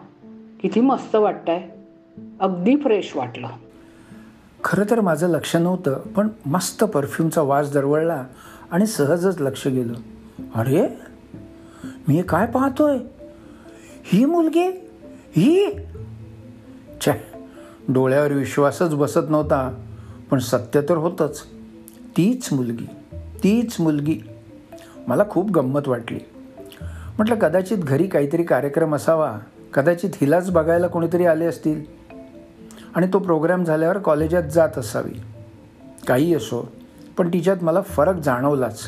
किती 0.62 0.82
मस्त 0.82 1.16
वाटतंय. 1.16 1.62
अगदी 2.40 2.76
फ्रेश 2.76 3.16
वाटलं. 3.16 3.48
खरं 4.64 4.84
तर 4.90 5.02
माझं 5.02 5.28
लक्ष 5.28 5.56
नव्हतं 5.56 5.94
पण 5.94 6.28
मस्त 6.46 6.84
परफ्यूमचा 6.84 7.42
वास 7.42 7.74
दरवळला 7.74 8.24
आणि 8.72 8.86
सहजच 8.86 9.42
लक्ष 9.42 9.68
गेलं. 9.68 9.94
अरे 10.56 10.84
मी 12.08 12.22
काय 12.22 12.46
पाहतोय? 12.46 12.98
ही 14.12 14.26
मुलगी? 14.26 14.90
ही? 15.36 15.72
छे 17.02 17.12
डोळ्यावर 17.90 18.32
विश्वासच 18.32 18.96
बसत 18.96 19.30
नव्हता 19.30 19.86
पण 20.32 20.40
सत्य 20.40 20.82
तर 20.82 20.98
होतंच. 20.98 21.44
तीच 22.18 22.54
मुलगी 22.54 22.86
तीच 23.44 23.80
मुलगी. 23.80 24.20
मला 25.08 25.24
खूप 25.30 25.52
गंमत 25.52 25.88
वाटली. 25.88 26.20
म्हटलं 27.18 27.36
कदाचित 27.36 27.78
घरी 27.78 28.08
काहीतरी 28.08 28.44
कार्यक्रम 28.44 28.96
असावा 28.96 29.38
कदाचित 29.74 30.10
हिलाच 30.22 30.52
बघायला 30.52 30.88
कोणीतरी 30.88 31.26
आले 31.26 31.46
असतील. 31.46 31.82
आणि 32.96 33.08
तो 33.14 33.20
प्रोग्राम 33.20 33.64
झाल्यावर 33.64 33.98
कॉलेजात 33.98 34.44
जात 34.44 34.78
असावी. 34.78 35.22
काही 36.08 36.36
असो 36.36 36.72
पण 37.18 37.28
तिच्यात 37.28 37.58
मला 37.62 37.82
फरक 37.82 38.16
जाणवलाच. 38.16 38.80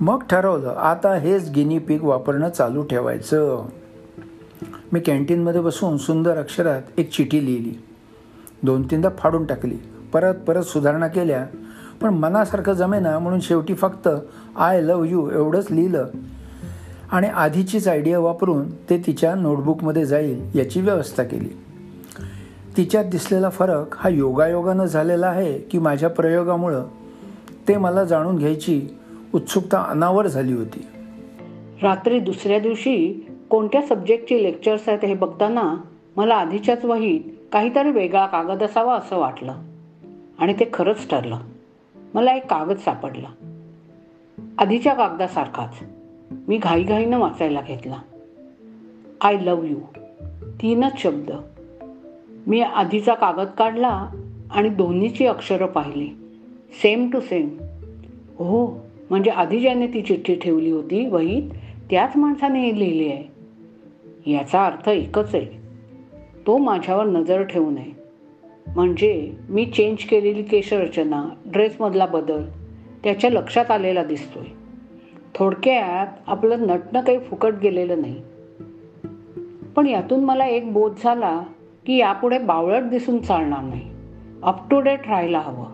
मग 0.00 0.22
ठरवलं 0.30 0.68
आता 0.68 1.14
हेच 1.14 1.50
गिनी 1.50 1.78
पीक 1.78 2.04
वापरणं 2.04 2.50
चालू 2.50 2.82
ठेवायचं. 2.82 3.64
मी 4.94 5.00
कॅन्टीनमध्ये 5.00 5.60
बसून 5.60 5.96
सुंदर 5.96 6.38
अक्षरात 6.38 6.82
एक 6.98 7.10
चिठी 7.10 7.46
लिहिली. 7.46 7.82
दोन 8.62 8.82
तीनदा 8.82 9.08
फाडून 9.18 9.46
टाकली. 9.46 9.74
परत 10.12 10.34
परत 10.34 10.62
सुधारणा 10.62 11.08
केल्या 11.08 11.46
पण 12.02 12.14
मनासारखं 12.14 12.72
जमेना 12.72 13.18
म्हणून 13.18 13.40
शेवटी 13.40 13.74
फक्त 13.74 14.08
आय 14.56 14.80
लव 14.80 15.04
यू 15.04 15.30
एवढंच 15.30 15.66
लिहिलं. 15.70 16.06
आणि 17.12 17.26
आधीचीच 17.26 17.88
आयडिया 17.88 18.20
वापरून 18.20 18.70
ते 18.70 19.02
तिच्या 19.06 19.34
नोटबुकमध्ये 19.34 20.06
जाईल 20.06 20.58
याची 20.58 20.80
व्यवस्था 20.80 21.22
केली. 21.22 21.48
तिच्यात 22.76 23.04
दिसलेला 23.04 23.48
फरक 23.48 23.96
हा 23.96 24.08
योगायोगानं 24.08 24.84
झालेला 24.84 25.26
आहे 25.26 25.58
की 25.58 25.78
माझ्या 25.78 26.10
प्रयोगामुळं 26.10 26.84
ते 27.68 27.76
मला 27.76 28.04
जाणून 28.04 28.36
घ्यायची 28.36 28.88
उत्सुकता 29.34 29.80
अनावर 29.88 30.26
झाली 30.26 30.52
होती. 30.52 30.86
रात्री 31.82 32.20
दुसऱ्या 32.20 32.58
दिवशी 32.58 33.26
कोणत्या 33.50 33.82
सब्जेक्टचे 33.82 34.42
लेक्चर्स 34.42 34.88
आहेत 34.88 35.04
हे 35.04 35.14
बघताना 35.14 35.76
मला 36.16 36.34
आधीच्याच 36.34 36.84
वहीत 36.84 37.20
काहीतरी 37.52 37.90
वेगळा 37.90 38.26
कागद 38.26 38.62
असावा 38.62 38.96
असं 38.96 39.18
वाटलं. 39.18 39.54
आणि 40.38 40.52
ते 40.52 40.64
खरंच 40.72 41.10
ठरलं. 41.10 41.38
मला 42.14 42.34
एक 42.34 42.46
कागद 42.46 42.76
सापडला. 42.76 43.28
आधीच्या 44.58 44.94
कागदासारखाच. 44.94 45.78
मी 46.48 46.56
घाईघाईनं 46.56 47.18
वाचायला 47.18 47.60
घेतला. 47.60 47.96
आय 49.20 49.36
लव 49.40 49.64
यू 49.64 49.76
तीनच 50.62 50.92
शब्द. 50.98 51.30
मी 52.46 52.60
आधीचा 52.60 53.14
कागद 53.14 53.48
काढला 53.58 54.08
आणि 54.50 54.68
दोन्हीची 54.68 55.26
अक्षरं 55.26 55.66
पाहिली. 55.66 56.08
सेम 56.82 57.10
टू 57.10 57.20
सेम 57.20 57.58
हो 58.38 58.66
म्हणजे 59.10 59.30
आधी 59.30 59.60
ज्याने 59.60 59.86
ती 59.86 60.02
चिठ्ठी 60.02 60.34
ठेवली 60.34 60.70
होती 60.70 61.06
वहीत 61.06 61.50
त्याच 61.90 62.16
माणसाने 62.16 62.78
लिहिली 62.78 63.08
आहे. 63.12 63.33
याचा 64.26 64.66
अर्थ 64.66 64.88
एकच 64.88 65.34
आहे. 65.34 65.46
तो 66.46 66.58
माझ्यावर 66.58 67.04
नजर 67.04 67.42
ठेवू 67.42 67.70
नये. 67.70 68.04
म्हणजे 68.74 69.32
मी 69.48 69.64
चेंज 69.66 70.04
केलेली 70.04 70.42
केशरचना 70.42 71.28
ड्रेसमधला 71.46 72.06
बदल 72.06 72.44
त्याच्या 73.04 73.30
लक्षात 73.30 73.70
आलेला 73.70 74.04
दिसतोय. 74.04 74.44
थोडक्यात 75.34 76.06
आपलं 76.26 76.66
नटणं 76.66 77.00
काही 77.00 77.18
फुकट 77.18 77.54
गेलेलं 77.62 78.00
नाही. 78.00 78.22
पण 79.76 79.86
यातून 79.86 80.24
मला 80.24 80.46
एक 80.46 80.72
बोध 80.72 80.92
झाला 81.04 81.42
की 81.86 81.96
यापुढे 81.96 82.38
बावळट 82.38 82.82
दिसून 82.82 83.18
चालणार 83.18 83.62
नाही. 83.62 83.90
अप 84.42 84.70
टू 84.70 84.80
डेट 84.80 85.00
राहायला 85.08 85.40
हवं. 85.40 85.66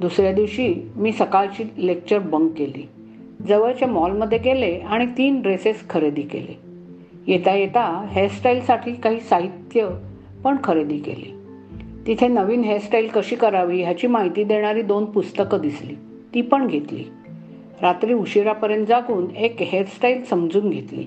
दुसऱ्या 0.00 0.32
दिवशी 0.32 0.90
मी 0.96 1.12
सकाळची 1.12 1.86
लेक्चर 1.86 2.18
बंक 2.18 2.52
केली. 2.56 2.88
जवळच्या 3.48 3.88
मॉलमध्ये 3.88 4.38
गेले 4.38 4.78
आणि 4.78 5.06
तीन 5.06 5.42
ड्रेसेस 5.42 5.88
खरेदी 5.90 6.22
केले. 6.22 6.61
येता 7.26 7.54
येता 7.54 8.06
हेअरस्टाईलसाठी 8.08 8.92
काही 8.92 9.20
साहित्य 9.20 9.88
पण 10.44 10.56
खरेदी 10.64 10.98
केली. 10.98 11.38
तिथे 12.06 12.28
नवीन 12.28 12.60
हेअरस्टाईल 12.60 13.08
कशी 13.08 13.36
करावी 13.36 13.82
ह्याची 13.82 14.06
माहिती 14.06 14.44
देणारी 14.44 14.82
दोन 14.82 15.04
पुस्तकं 15.04 15.60
दिसली. 15.60 15.94
ती 16.34 16.42
पण 16.42 16.66
घेतली. 16.66 17.04
रात्री 17.82 18.14
उशिरापर्यंत 18.14 18.86
जागून 18.86 19.30
एक 19.30 19.62
हेअरस्टाईल 19.62 20.24
समजून 20.24 20.70
घेतली 20.70 21.06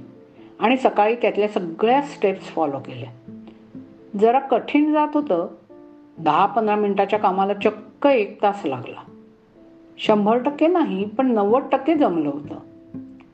आणि 0.59 0.77
सकाळी 0.77 1.15
त्यातल्या 1.15 1.47
सगळ्या 1.47 2.01
स्टेप्स 2.01 2.45
फॉलो 2.45 2.79
केल्या. 2.79 3.41
जरा 4.19 4.39
कठीण 4.39 4.93
जात 4.93 5.07
होतं. 5.13 5.47
दहा 6.19 6.45
पंधरा 6.45 6.75
मिनटाच्या 6.75 7.19
कामाला 7.19 7.53
चक्क 7.53 8.07
एक 8.07 8.41
तास 8.43 8.61
लागला. 8.65 9.11
शंभर 9.97 10.37
टक्के 10.37 10.67
नाही 10.67 11.05
पण 11.05 11.31
नव्वद 11.31 11.63
टक्के 11.71 11.95
जमलं 11.95 12.29
होतं. 12.29 12.59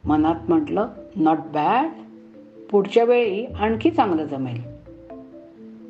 मनात 0.05 0.35
म्हटलं 0.49 0.87
नॉट 1.15 1.37
बॅड 1.37 1.87
पुढच्या 2.71 3.03
वेळी 3.03 3.45
आणखी 3.45 3.91
चांगलं 3.91 4.25
जमेल. 4.25 4.61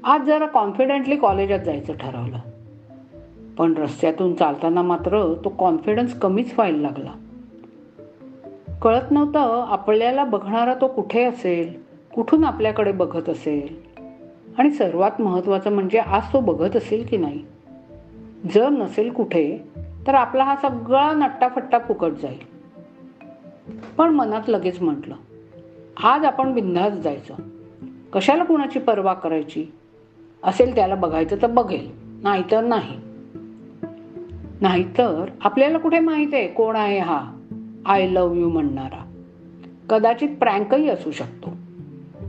आज 0.03 0.21
जरा 0.21 0.45
कॉन्फिडेंटली 0.45 1.15
कॉलेजात 1.15 1.59
जायचं 1.59 1.93
ठरवलं. 1.93 2.37
पण 3.57 3.73
रस्त्यातून 3.77 4.35
चालताना 4.35 4.81
मात्र 4.81 5.33
तो 5.45 5.49
कॉन्फिडन्स 5.49 6.19
कमीच 6.19 6.53
व्हायला 6.53 6.77
लागला. 6.77 7.11
कळत 8.81 9.11
नव्हतं 9.11 9.65
आपल्याला 9.67 10.23
बघणारा 10.23 10.73
तो 10.73 10.87
कुठे 10.87 11.23
असेल 11.23 11.79
कुठून 12.15 12.43
आपल्याकडे 12.43 12.91
बघत 12.91 13.29
असेल 13.29 13.75
आणि 14.57 14.71
सर्वात 14.71 15.21
महत्त्वाचं 15.21 15.71
म्हणजे 15.71 15.97
आज 15.97 16.23
तो 16.33 16.39
बघत 16.39 16.75
असेल 16.75 17.05
की 17.05 17.17
नाही. 17.17 17.45
जर 18.53 18.69
नसेल 18.69 19.11
कुठे 19.11 19.63
तर 20.07 20.15
आपला 20.15 20.43
हा 20.43 20.55
सगळा 20.55 21.13
नट्टाफट्टा 21.13 21.79
फुकट 21.79 22.11
जाईल. 22.11 22.39
पण 23.97 24.09
मनात 24.09 24.41
लगेच 24.47 24.81
म्हटलं 24.81 25.15
आज 26.03 26.25
आपण 26.25 26.53
बिंदास 26.53 26.93
जायचं. 26.93 27.33
कशाला 28.13 28.43
कुणाची 28.43 28.79
पर्वा 28.79 29.13
करायची? 29.13 29.65
असेल 30.43 30.75
त्याला 30.75 30.95
बघायचं 30.95 31.35
तर 31.41 31.47
बघेल. 31.47 31.91
नाहीतर 32.23 32.63
नाही. 32.63 32.99
नाहीतर 34.61 35.25
आपल्याला 35.41 35.77
कुठे 35.77 35.99
माहीत 35.99 36.33
आहे 36.33 36.47
कोण 36.47 36.75
आहे 36.75 36.99
हा? 36.99 37.37
आय 37.85 38.07
लव 38.07 38.33
यू 38.33 38.49
म्हणणारा. 38.49 39.11
कदाचित 39.89 40.29
प्रँकही 40.39 40.89
असू 40.89 41.11
शकतो. 41.11 41.49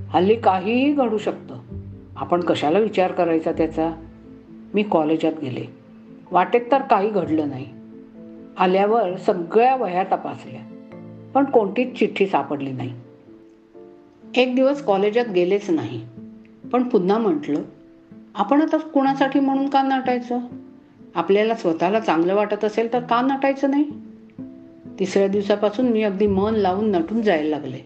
हल्ली 0.09 0.35
काहीही 0.35 0.93
घडू 0.93 1.19
शकतं. 1.19 1.57
आपण 2.17 2.41
कशाला 2.41 2.79
विचार 2.79 3.12
करायचा 3.12 3.52
त्याचा? 3.52 3.93
मी 4.75 4.83
कॉलेजात 4.83 5.33
गेले. 5.43 5.64
वाटेत 6.31 6.61
तर 6.73 6.83
काही 6.83 7.11
घडलं 7.11 7.49
नाही. 7.49 7.67
आल्यावर 8.59 9.17
सगळ्या 9.17 9.76
वह्या 9.76 10.05
तपासल्या. 10.05 10.61
पण 11.35 11.45
कोणतीच 11.45 11.99
चिठ्ठी 11.99 12.26
सापडली 12.26 12.73
नाही. 12.73 12.95
एक 14.37 14.55
दिवस 14.55 14.83
कॉलेजात 14.83 15.25
गेलेच 15.35 15.71
नाही. 15.71 16.07
पण 16.73 16.83
पुन्हा 16.83 17.19
म्हटलं 17.19 17.62
आपण 18.35 18.62
आता 18.62 18.77
कुणासाठी 18.77 19.41
म्हणून 19.41 19.69
का 19.69 19.83
नाटायचं? 19.83 20.39
आपल्याला 21.15 21.55
स्वतःला 21.55 22.01
चांगलं 22.01 22.35
वाटत 22.35 22.65
असेल 22.65 22.93
तर 22.93 23.01
का 23.01 23.21
नटायचं 23.21 23.71
नाही? 23.71 23.85
तिसऱ्या 24.99 25.29
दिवसापासून 25.29 25.87
मी 25.87 26.03
अगदी 26.03 26.27
मन 26.27 26.55
लावून 26.55 26.91
नटून 26.91 27.23
जायला 27.23 27.51
लागले. 27.51 27.79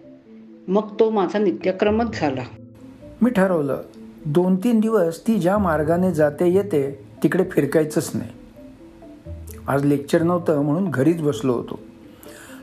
मग 0.69 1.01
तो 1.01 1.11
माझा 1.11 1.39
नित्यक्रमच 1.39 2.21
झाला. 2.21 2.43
मी 3.23 3.31
ठरवलं 3.31 3.83
दोन 4.27 4.57
तीन 4.57 4.81
दिवस 4.81 5.27
ती 5.27 5.39
ज्या 5.39 5.59
मार्गाने 5.59 6.13
जाते 6.13 6.53
येते 6.53 7.05
तिकडे 7.23 7.45
फिरकायचंच 7.45 8.11
नाही. 8.15 8.31
आज 9.69 9.85
लेक्चर 9.85 10.23
नव्हतं 10.23 10.63
म्हणून 10.63 10.91
घरीच 10.91 11.23
बसलो 11.23 11.53
होतो. 11.53 11.79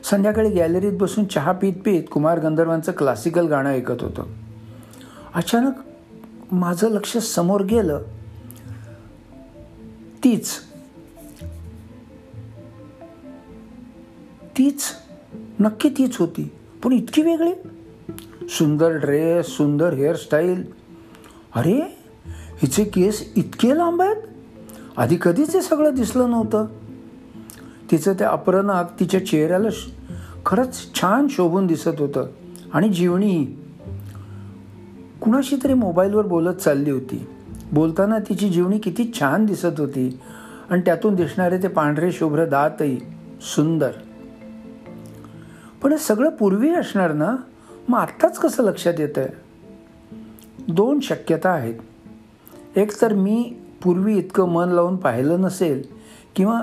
संध्याकाळी 0.04 0.50
गॅलरीत 0.50 0.92
बसून 0.92 1.24
चहा 1.24 1.52
पीत 1.52 1.72
पीत 1.84 2.02
कुमार 2.12 2.40
गंधर्वांचं 2.40 2.92
क्लासिकल 2.92 3.46
गाणं 3.46 3.70
ऐकत 3.70 4.02
होतं. 4.02 4.22
अचानक 5.34 5.72
माझं 6.52 6.88
लक्ष 6.88 7.16
समोर 7.16 7.60
गेलं. 7.62 8.02
तीच. 10.24 10.50
तीच. 14.58 14.82
नक्की 15.60 15.88
तीच 15.88 16.16
होती. 16.16 16.52
पण 16.84 16.92
इतकी 16.92 17.22
वेगळी. 17.22 17.52
सुंदर 18.48 18.90
ड्रेस 18.90 19.46
सुंदर 19.46 19.92
हेअरस्टाईल 19.92 20.64
अरे 21.54 21.98
हिचे 22.62 22.84
केस 22.84 23.32
इतके 23.36 23.78
लांब 23.78 24.02
आहेत. 24.02 24.16
आधी 24.96 25.16
कधीच 25.22 25.56
हे 25.56 25.62
सगळं 25.62 25.94
दिसलं 25.94 26.30
नव्हतं. 26.30 26.66
तिचं 27.90 28.14
ते 28.14 28.24
अपरनाग 28.24 28.84
तिच्या 29.00 29.26
चेहऱ्याला 29.26 29.68
खरंच 30.46 30.94
छान 30.94 31.26
शोभून 31.30 31.66
दिसत 31.66 31.90
होतं. 31.98 32.26
आणि 32.72 32.88
जीवणीही 32.88 33.44
कुणाशी 35.20 35.56
तरी 35.64 35.74
मोबाईलवर 35.74 36.26
बोलत 36.26 36.54
चालली 36.54 36.90
होती. 36.90 37.26
बोलताना 37.72 38.18
तिची 38.18 38.48
जीवणी 38.48 38.78
किती 38.78 39.10
छान 39.20 39.46
दिसत 39.46 39.80
होती. 39.80 40.20
आणि 40.70 40.80
त्यातून 40.80 41.14
दिसणारे 41.14 41.62
ते 41.62 41.68
पांढरे 41.68 42.12
शुभ्र 42.12 42.44
दातही 42.44 42.98
सुंदर. 43.56 43.90
पण 45.82 45.92
हे 45.92 45.98
सगळं 45.98 46.30
पूर्वी 46.30 46.70
असणार 46.70 47.12
ना? 47.12 47.36
मग 47.88 47.98
आत्ताच 47.98 48.38
कसं 48.38 48.62
लक्षात 48.62 48.94
येतं 48.98 49.20
आहे 49.20 49.30
दोन 50.68 51.00
शक्यता 51.00 51.50
आहेत. 51.50 51.74
एक 52.76 53.02
तर 53.02 53.14
मी 53.14 53.56
पूर्वी 53.82 54.18
इतकं 54.18 54.48
मन 54.48 54.68
लावून 54.68 54.96
पाहिलं 54.96 55.40
नसेल 55.40 55.82
किंवा 56.36 56.62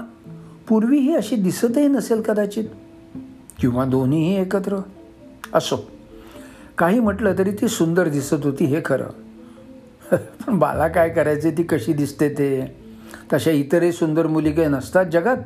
पूर्वी 0.68 1.00
ही 1.00 1.16
अशी 1.16 1.36
दिसतही 1.36 1.88
नसेल 1.88 2.22
कदाचित. 2.22 2.66
किंवा 3.62 3.86
दोन्हीही 3.86 4.42
एकत्र? 4.42 4.80
असो. 5.54 5.78
काही 6.78 7.00
म्हटलं 7.00 7.34
तरी 7.38 7.52
ती 7.52 7.68
सुंदर 7.68 8.08
दिसत 8.08 8.38
होती 8.44 8.66
हे 8.66 8.82
खरं. 8.86 9.06
पण 10.18 10.60
बाला 10.60 10.88
काय 10.88 11.10
करायचे 11.10 11.52
ती 11.52 11.64
कशी 11.64 11.94
दिसते 11.94 12.30
ते? 12.30 12.76
तशा 13.34 13.52
इतरही 13.52 13.92
सुंदर 13.92 14.28
मुली 14.28 14.52
काही 14.52 14.68
नसतात 14.68 15.06
जगात. 15.06 15.38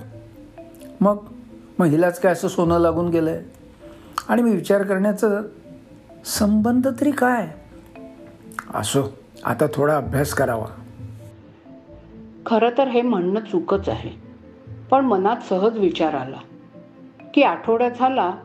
मग? 1.01 1.17
मग 1.79 1.85
हिलाच 1.85 2.19
काय 2.19 2.31
असं 2.31 2.47
सोनं 2.47 2.79
लागून 2.79 3.09
गेलं 3.09 3.29
आहे 3.29 3.39
आणि 4.27 4.41
मी 4.41 4.51
विचार 4.51 4.83
करण्याचं 4.83 5.41
संबंध 6.25 6.87
तरी 7.01 7.11
काय? 7.11 7.47
असो 8.73 9.17
आता 9.43 9.65
थोडा 9.73 9.97
अभ्यास 9.97 10.33
करावा. 10.33 10.67
खरं 12.45 12.69
तर 12.77 12.87
हे 12.87 13.01
म्हणणं 13.01 13.39
चुकच 13.39 13.89
आहे. 13.89 14.11
पण 14.89 15.05
मनात 15.05 15.37
सहज 15.49 15.77
विचार 15.77 16.13
आला. 16.13 16.37
की 17.35 17.41
आठवड्यात 17.41 17.91
झाला 17.99 18.35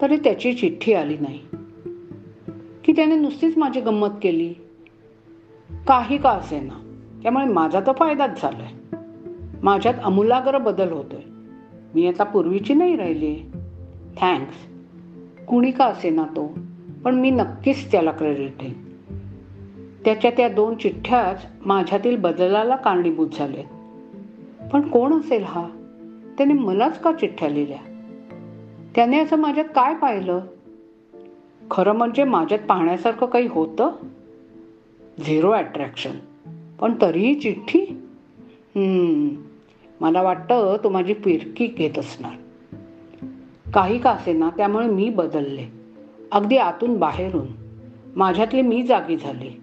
तरी 0.00 0.16
त्याची 0.16 0.54
चिठ्ठी 0.54 0.92
आली 0.92 1.16
नाही. 1.20 1.40
की 2.84 2.92
त्याने 2.92 3.16
नुसतीच 3.16 3.58
माझी 3.58 3.80
गंमत 3.80 4.08
केली. 4.22 4.54
काही 5.88 6.18
का 6.18 6.30
असेना. 6.30 6.98
त्यामुळे 7.22 7.44
माझा 7.44 7.80
तर 7.80 7.92
फायदाच 7.92 8.42
झालाय. 8.42 8.98
माझ्यात 9.62 9.94
अमूलाग्र 10.04 10.58
बदल 10.58 10.92
होतोय. 10.92 11.20
मी 11.94 12.06
आता 12.06 12.24
पूर्वीची 12.24 12.74
नाही 12.74 12.96
राहिली. 12.96 13.36
थँक्स 14.20 14.54
कुणी 15.46 15.70
का 15.70 15.84
असेना 15.84 16.22
तो. 16.22 16.58
पण 17.04 17.14
मी 17.14 17.30
नक्कीच 17.30 17.92
त्याला 17.92 18.10
क्रेडिट 18.10 18.50
देईन. 18.50 18.74
त्याच्या 20.04 20.30
त्या 20.36 20.48
दोन 20.48 20.76
चिठ्ठ्याच 20.76 21.46
माझ्यातील 21.66 22.16
बदलाला 22.16 22.76
कारणीभूत 22.76 23.28
झाले 23.38 23.62
पण 24.72 24.80
कोण 24.80 25.12
असेल 25.12 25.42
हा? 25.42 25.68
त्याने 26.38 26.54
मलाच 26.54 27.00
का 27.00 27.12
चिठ्ठ्या 27.12 27.48
लिहिल्या? 27.48 27.95
त्याने 28.96 29.18
असं 29.18 29.36
माझ्यात 29.36 29.64
काय 29.64 29.94
पाहिलं? 29.94 30.40
खरं 31.70 31.92
म्हणजे 31.92 32.24
माझ्यात 32.24 32.60
पाहण्यासारखं 32.68 33.26
काही 33.26 33.46
होतं? 33.46 33.90
झिरो 35.26 35.50
अट्रॅक्शन 35.50 36.10
पण 36.80 36.94
तरीही 37.02 37.34
चिठ्ठी? 37.34 37.86
मला 40.00 40.22
वाटतं 40.22 40.76
तू 40.84 40.88
माझी 40.88 41.14
फिरकी 41.14 41.66
घेत 41.66 41.98
असणार. 41.98 42.32
काही 43.74 43.98
का 43.98 44.10
असेना 44.10 44.50
त्यामुळे 44.56 44.86
मी 44.86 45.10
बदलले. 45.10 45.64
अगदी 46.32 46.56
आतून 46.56 46.98
बाहेरून. 46.98 47.46
माझ्यातली 48.16 48.62
मी 48.62 48.82
जागी 48.82 49.16
झाली. 49.16 49.60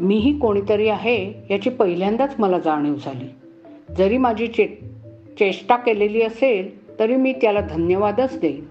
मीही 0.00 0.38
कोणीतरी 0.38 0.88
आहे 0.88 1.34
याची 1.50 1.70
पहिल्यांदाच 1.70 2.34
मला 2.38 2.58
जाणीव 2.58 2.94
झाली. 2.94 3.28
जरी 3.94 4.18
माझी 4.18 4.46
चे 4.46 4.66
चेष्टा 5.38 5.76
केलेली 5.76 6.22
असेल 6.22 6.83
तरी 6.98 7.16
मी 7.16 7.32
त्याला 7.32 7.60
धन्यवादच 7.60 8.38
देईन. 8.38 8.64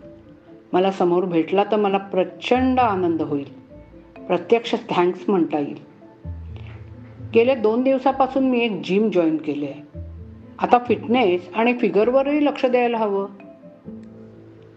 मला 0.73 0.91
समोर 0.91 1.23
भेटला 1.23 1.63
तर 1.63 1.75
मला 1.75 1.97
प्रचंड 1.97 2.79
आनंद 2.79 3.21
होईल. 3.21 3.63
प्रत्यक्ष 4.27 4.75
थँक्स 4.89 5.29
म्हणता 5.29 5.59
येईल. 5.59 5.93
गेल्या 7.33 7.55
दोन 7.55 7.81
दिवसापासून 7.81 8.43
मी 8.43 8.59
एक 8.59 8.81
जिम 8.83 9.09
जॉईन 9.09 9.37
केले 9.37 9.65
आहे. 9.65 9.99
आता 10.59 10.77
फिटनेस 10.77 11.49
आणि 11.55 11.73
फिगरवरही 11.73 12.45
लक्ष 12.45 12.65
द्यायला 12.65 12.97
हवं. 12.97 13.27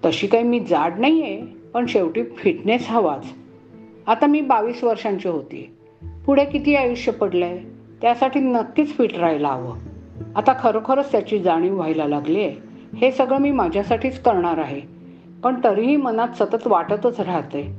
तशी 0.04 0.26
काही 0.26 0.44
मी 0.44 0.60
जाड 0.60 0.98
नाही 0.98 1.22
आहे 1.22 1.42
पण 1.74 1.86
शेवटी 1.86 2.22
फिटनेस 2.22 2.90
हवाच. 2.90 3.26
आता 4.06 4.26
मी 4.26 4.40
बावीस 4.40 4.84
वर्षांची 4.84 5.28
होती. 5.28 5.70
पुढे 6.26 6.44
किती 6.44 6.74
आयुष्य 6.74 7.12
पडलं 7.12 7.44
आहे 7.44 7.58
त्यासाठी 8.02 8.40
नक्कीच 8.40 8.96
फिट 8.96 9.18
राहायला 9.18 9.48
हवं. 9.48 9.76
आता 10.36 10.52
खरोखरच 10.60 11.12
त्याची 11.12 11.38
जाणीव 11.38 11.74
व्हायला 11.74 12.06
लागली 12.06 12.40
आहे 12.40 12.65
हे 12.96 13.12
सगळं 13.12 13.38
मी 13.38 13.50
माझ्यासाठीच 13.50 14.22
करणार 14.22 14.58
आहे. 14.58 14.80
पण 15.42 15.60
तरीही 15.64 15.96
मनात 15.96 16.28
सतत 16.38 16.66
वाटतच 16.66 17.20
राहते. 17.20 17.76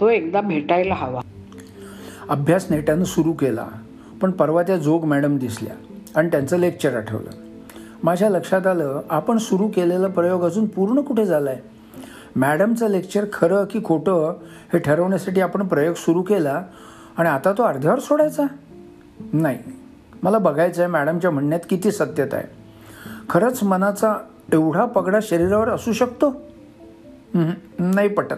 तो 0.00 0.08
एकदा 0.08 0.40
भेटायला 0.40 0.94
हवा. 0.94 1.20
अभ्यास 2.28 2.70
नेटानं 2.70 3.04
सुरू 3.04 3.32
केला 3.32 3.66
पण 4.22 4.30
परवा 4.30 4.62
त्या 4.62 4.76
जोग 4.76 5.04
मॅडम 5.04 5.36
दिसल्या 5.38 5.74
आणि 6.16 6.28
त्यांचं 6.28 6.58
लेक्चर 6.58 6.96
आठवलं. 6.96 7.30
माझ्या 8.02 8.30
लक्षात 8.30 8.66
आलं 8.66 9.00
आपण 9.10 9.38
सुरू 9.38 9.68
केलेला 9.68 10.06
प्रयोग 10.06 10.42
अजून 10.42 10.66
पूर्ण 10.66 11.00
कुठे 11.00 11.24
झाला 11.24 11.50
आहे 11.50 11.60
मॅडमचं 12.36 12.88
लेक्चर 12.88 13.24
खरं 13.32 13.64
की 13.64 13.80
खोटं 13.84 14.34
हे 14.72 14.78
ठरवण्यासाठी 14.78 15.40
आपण 15.40 15.66
प्रयोग 15.66 15.94
सुरू 15.94 16.22
केला 16.22 16.62
आणि 17.18 17.28
आता 17.28 17.52
तो 17.52 17.62
अर्ध्यावर 17.62 17.98
सोडायचा? 17.98 18.42
नाही. 19.32 19.58
मला 20.22 20.38
बघायचं 20.38 20.82
आहे 20.82 20.90
मॅडमच्या 20.90 21.30
म्हणण्यात 21.30 21.60
किती 21.70 21.90
सत्यता 21.90 22.36
आहे. 22.36 22.59
खरंच 23.30 23.62
मनाचा 23.62 24.14
एवढा 24.52 24.84
पगडा 24.84 25.18
शरीरावर 25.22 25.68
असू 25.68 25.92
शकतो? 25.92 26.30
नाही 27.78 28.08
पटत. 28.08 28.34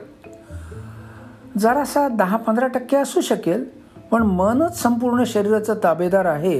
जरासा 1.59 2.09
दहा 2.09 2.37
पंधरा 2.37 2.67
टक्के 2.67 2.97
असू 2.97 3.21
शकेल 3.21 3.65
पण 4.11 4.23
मनच 4.23 4.83
संपूर्ण 4.83 5.25
शरीराचं 5.25 5.75
ताबेदार 5.85 6.25
आहे 6.25 6.59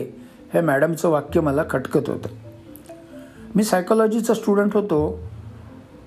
हे 0.55 0.61
मॅडमचं 0.61 1.09
वाक्य 1.09 1.41
मला 1.41 1.63
खटकत 1.71 2.09
होतं. 2.09 2.29
मी 3.55 3.65
सायकोलॉजीचा 3.65 4.35
स्टुडंट 4.35 4.75
होतो 4.75 5.21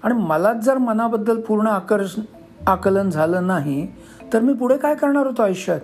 आणि 0.04 0.14
मलाच 0.14 0.58
जर 0.58 0.78
मनाबद्दल 0.78 1.42
पूर्ण 1.42 1.68
आकर्ष 1.68 2.16
आकलन 2.68 3.10
झालं 3.10 3.48
नाही 3.48 3.88
तर 4.34 4.40
मी 4.40 4.54
पुढे 4.54 4.78
काय 4.78 4.96
करणार 4.96 5.28
होतो 5.28 5.42
आयुष्यात? 5.42 5.80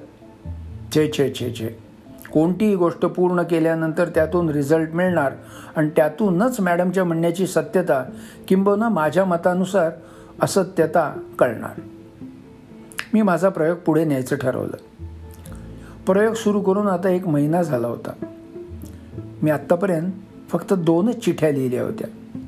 छे 0.96 1.12
छे 1.18 1.34
छे 1.36 1.54
छे. 1.60 1.81
कोणतीही 2.34 2.76
गोष्ट 2.76 3.00
पूर्ण 3.00 3.42
केल्यानंतर 3.42 4.08
त्यातून 4.08 4.50
रिझल्ट 4.50 4.90
मिळणार. 4.94 5.32
आणि 5.76 5.90
त्यातूनच 5.96 6.60
मॅडमच्या 6.60 7.04
म्हणण्याची 7.04 7.48
सत्यता 7.48 8.04
किंबहुना 8.48 8.90
माझ्या 8.90 9.26
मतानुसार 9.26 9.92
असत्यता 10.42 11.22
कळणार. 11.40 11.82
मी 13.14 13.22
माझा 13.22 13.50
प्रयोग 13.50 13.78
पुढे 13.78 14.06
न्यायचं 14.06 14.36
ठरवलं. 14.36 14.78
प्रयोग 16.06 16.34
सुरू 16.34 16.62
करून 16.62 16.88
आता 16.88 17.10
एक 17.10 17.28
महिना 17.28 17.62
झाला 17.62 17.88
होता. 17.88 18.26
मी 19.44 19.52
आत्तापर्यंत 19.52 20.12
फक्त 20.50 20.74
दोनच 20.74 21.16
चिठ्या 21.16 21.52
लिहिल्या 21.52 21.84
होत्या. 21.84 22.40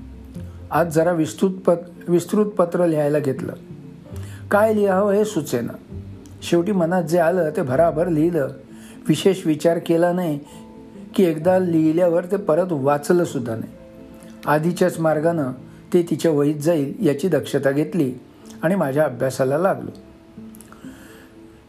आज 0.72 0.96
जरा 0.96 1.12
विस्तृत 1.12 1.52
पत 1.52 1.74
विस्तृत 2.08 2.46
पत्र 2.46 2.86
लिहायला 2.86 3.20
घेतलं. 3.20 3.54
काय 4.52 4.74
लिहावं 4.74 5.12
हे 5.12 5.26
सुचेना. 5.26 5.98
शेवटी 6.42 6.72
मनात 6.72 7.04
जे 7.04 7.20
आलं 7.20 7.50
ते 7.50 7.62
भराभर 7.62 8.08
लिहिलं. 8.08 8.48
विशेष 9.08 9.48
विचार 9.48 9.78
केला 9.78 10.14
नाही 10.14 10.40
की 11.16 11.24
एकदा 11.24 11.60
लिहिल्यावर 11.60 12.26
ते 12.26 12.38
परत 12.38 12.68
वाचलंसुद्धा 12.72 13.56
नाही. 13.56 13.72
आधीच्याच 14.46 15.00
मार्गानं 15.00 15.52
ते 15.94 16.06
तिच्या 16.10 16.32
वहीत 16.32 16.56
जाईल 16.56 16.94
याची 17.00 17.28
दक्षता 17.28 17.72
घेतली 17.72 18.14
आणि 18.62 18.76
माझ्या 18.76 19.04
अभ्यासाला 19.04 19.58
लागलो. 19.58 19.90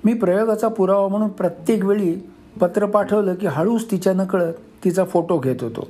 मी 0.04 0.14
प्रयोगाचा 0.14 0.68
पुरावा 0.68 1.08
म्हणून 1.08 1.28
प्रत्येक 1.28 1.84
वेळी 1.84 2.14
पत्र 2.60 2.86
पाठवलं 2.86 3.34
की 3.34 3.46
हळूच 3.46 3.90
तिच्या 3.90 4.12
नकळत 4.12 4.54
तिचा 4.84 5.04
फोटो 5.04 5.38
घेत 5.38 5.56
होतो. 5.60 5.88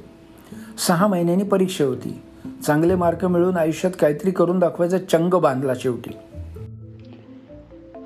सहा 0.89 1.07
महिन्यांनी 1.07 1.45
परीक्षा 1.45 1.85
होती. 1.85 2.23
चांगले 2.67 2.95
मार्क 2.95 3.25
मिळून 3.25 3.57
आयुष्यात 3.57 3.93
काहीतरी 4.01 4.31
करून 4.31 4.59
दाखवायचा 4.59 4.99
चंग 4.99 5.35
बांधला 5.35 5.73
शेवटी. 5.75 6.11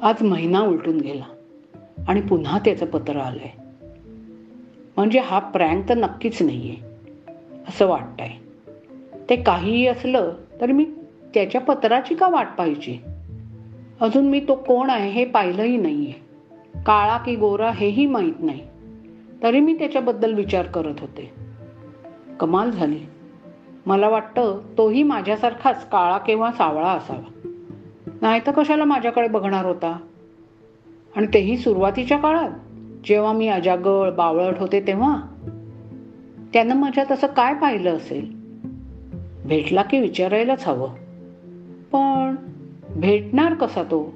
आज 0.02 0.22
महिना 0.22 0.60
उलटून 0.60 1.00
गेला. 1.00 1.37
आणि 2.08 2.20
पुन्हा 2.20 2.58
त्याचं 2.58 2.86
पत्र 2.86 3.16
आलं 3.16 3.40
आहे 3.40 3.68
म्हणजे 4.96 5.18
हा 5.18 5.38
प्रँक 5.38 5.88
तर 5.88 5.94
नक्कीच 5.94 6.42
नाही 6.42 6.70
आहे 6.70 6.88
असं 7.68 7.86
वाटतंय. 7.86 8.30
ते 9.30 9.36
काहीही 9.36 9.86
असलं 9.86 10.32
तरी 10.60 10.72
मी 10.72 10.84
त्याच्या 11.34 11.60
पत्राची 11.60 12.14
का 12.14 12.28
वाट 12.28 12.48
पाहिजे? 12.58 12.98
अजून 14.00 14.28
मी 14.28 14.40
तो 14.40 14.54
कोण 14.54 14.90
आहे 14.90 15.10
हे 15.10 15.24
पाहिलंही 15.24 15.76
नाही 15.76 16.06
आहे 16.06 16.28
काळा 16.82 17.16
की 17.16 17.36
गोरा 17.36 17.70
हेही 17.70 18.06
माहीत 18.06 18.32
नाही. 18.40 18.60
तरी 19.42 19.60
मी 19.60 19.78
त्याच्याबद्दल 19.78 20.34
विचार 20.34 20.66
करत 20.66 20.94
होते. 21.00 21.32
कमाल 22.40 22.70
झाली. 22.70 23.00
मला 23.86 24.08
वाटतं 24.08 24.60
तोही 24.78 25.02
माझ्यासारखाच 25.02 25.88
काळा 25.88 26.18
किंवा 26.18 26.52
सावळा 26.52 26.88
असावा. 26.88 27.50
नाही 28.22 28.40
तर 28.46 28.52
कशाला 28.52 28.84
माझ्याकडे 28.84 29.28
बघणार 29.28 29.64
होता? 29.64 29.98
आणि 31.16 31.26
तेही 31.34 31.56
सुरुवातीच्या 31.56 32.18
काळात. 32.18 32.50
जेव्हा 33.04 33.32
मी 33.32 33.48
अजागळ 33.48 34.10
बावळट 34.10 34.58
होते 34.58 34.86
तेव्हा. 34.86 35.16
त्यानं 36.52 36.76
माझ्यात 36.76 37.12
असं 37.12 37.26
काय 37.26 37.54
पाहिलं 37.54 37.96
असेल? 37.96 38.32
भेटला 39.44 39.82
की 39.82 40.00
विचारायलाच 40.00 40.68
हवं. 40.68 40.94
पण 41.92 42.34
भेटणार 42.88 43.54
कसा 43.54 43.82
तो? 43.82 44.14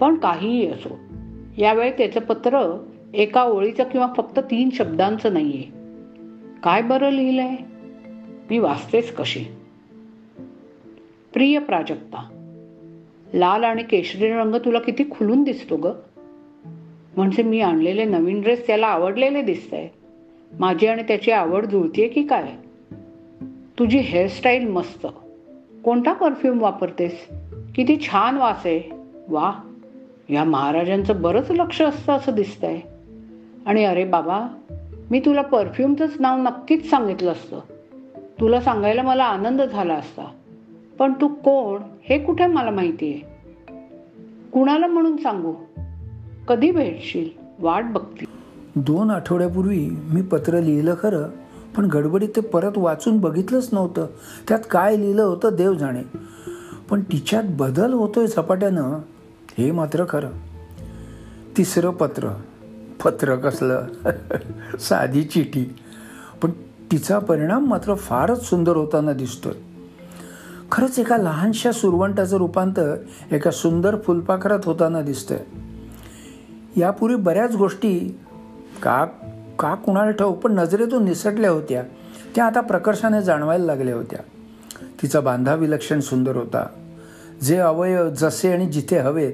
पण 0.00 0.14
काहीही 0.14 0.66
असो 0.66 0.98
यावेळी 1.58 1.90
त्याचं 1.90 2.20
पत्र 2.20 2.84
एका 3.14 3.42
ओळीचं 3.42 3.84
किंवा 3.84 4.12
फक्त 4.16 4.38
तीन 4.38 4.70
शब्दांचं 4.70 5.32
नाही 5.32 5.52
आहे 5.52 5.62
काय 6.62 6.82
बरं 6.82 7.10
लिहिलंय? 7.10 7.54
मी 8.50 8.58
वाचतेच 8.58 9.14
कशी. 9.14 9.44
प्रिय 11.32 11.58
प्राजक्ता 11.58 12.37
लाल 13.34 13.64
आणि 13.64 13.82
केशरी 13.82 14.32
रंग 14.32 14.54
तुला 14.54 14.78
किती 14.78 15.04
खुलून 15.10 15.42
दिसतो 15.42 15.76
ग. 15.76 15.86
म्हणजे 17.16 17.42
मी 17.42 17.60
आणलेले 17.60 18.04
नवीन 18.04 18.40
ड्रेस 18.40 18.66
त्याला 18.66 18.86
आवडलेले 18.86 19.42
दिसत 19.42 19.74
आहे 19.74 19.88
माझी 20.58 20.86
आणि 20.86 21.02
त्याची 21.02 21.30
आवड 21.30 21.66
जुळतीये 21.66 22.08
की 22.08 22.22
काय? 22.22 22.48
तुझी 23.78 23.98
हेअरस्टाईल 23.98 24.68
मस्त. 24.68 25.06
कोणता 25.84 26.12
परफ्यूम 26.12 26.62
वापरतेस? 26.62 27.26
किती 27.74 28.00
छान 28.00 28.36
वास 28.36 28.62
आहे. 28.64 28.90
वा 29.28 29.52
या 30.30 30.44
महाराजांचं 30.44 31.22
बरंच 31.22 31.50
लक्ष 31.50 31.82
असतं 31.82 32.12
असं 32.12 32.34
दिसतंय. 32.34 32.80
आणि 33.66 33.84
अरे 33.84 34.04
बाबा 34.04 34.46
मी 35.10 35.20
तुला 35.20 35.42
परफ्यूमचंच 35.42 36.16
नाव 36.20 36.36
नक्कीच 36.38 36.90
सांगितलं 36.90 37.32
असतं. 37.32 37.60
तुला 38.40 38.60
सांगायला 38.60 39.02
मला 39.02 39.24
आनंद 39.24 39.62
झाला 39.62 39.94
असता. 39.94 40.37
पण 40.98 41.12
तू 41.12 41.28
कोण 41.28 41.82
हे 42.02 42.18
कुठे 42.18 42.46
मला 42.46 42.70
माहिती 42.70 43.12
आहे 43.12 43.38
कुणाला 44.52 44.86
म्हणून 44.86 45.16
सांगू? 45.16 45.52
कधी 46.48 46.70
भेटशील? 46.70 47.28
वाट 47.58 47.84
बघते. 47.84 48.24
दोन 48.76 49.10
आठवड्यापूर्वी 49.10 49.90
मी 49.90 50.22
पत्र 50.22 50.60
लिहिलं 50.60 50.94
खरं 51.02 51.22
पण 51.76 51.84
गडबडीत 51.84 52.28
ते 52.36 52.40
परत 52.40 52.72
वाचून 52.76 53.18
बघितलंच 53.18 53.68
नव्हतं. 53.72 54.06
त्यात 54.48 54.58
काय 54.70 54.96
लिहिलं 54.96 55.22
होतं 55.22 55.48
देव 55.56 55.74
जाणे. 55.74 56.02
पण 56.90 57.00
तिच्यात 57.00 57.42
बदल 57.46 57.92
होतोय 57.92 58.26
झपाट्यानं 58.26 58.98
हे 59.58 59.70
मात्र 59.70 60.04
खरं. 60.08 60.30
तिसरं 61.56 61.90
पत्र. 61.90 62.28
पत्र 63.04 63.36
कसलं? 63.36 63.86
साधी 64.78 65.22
चिठी 65.22 65.74
पण 66.42 66.50
तिचा 66.92 67.18
परिणाम 67.18 67.66
मात्र 67.66 67.94
फारच 67.94 68.42
सुंदर 68.42 68.76
होताना 68.76 69.12
दिसतोय. 69.12 69.67
खरंच 70.72 70.98
एका 70.98 71.16
लहानशा 71.16 71.72
सुरवंटाचं 71.72 72.36
रूपांतर 72.36 72.96
एका 73.32 73.50
सुंदर 73.50 73.96
फुलपाखरात 73.96 74.58
होताना 74.64 75.00
दिसतंय. 75.00 75.44
यापूर्वी 76.76 77.16
बऱ्याच 77.16 77.56
गोष्टी 77.56 78.18
का 78.82 79.04
का 79.58 79.74
कुणाला 79.74 80.10
ठाऊ 80.10 80.32
पण 80.32 80.52
नजरेतून 80.52 81.04
निसटल्या 81.04 81.50
होत्या. 81.50 81.82
त्या 82.34 82.46
आता 82.46 82.60
प्रकर्षाने 82.60 83.22
जाणवायला 83.22 83.64
लागल्या 83.64 83.94
होत्या. 83.94 84.18
तिचा 85.02 85.20
बांधा 85.20 85.54
विलक्षण 85.54 86.00
सुंदर 86.00 86.36
होता. 86.36 86.66
जे 87.42 87.56
अवयव 87.56 88.10
जसे 88.10 88.52
आणि 88.52 88.66
जिथे 88.66 88.98
हवेत 88.98 89.32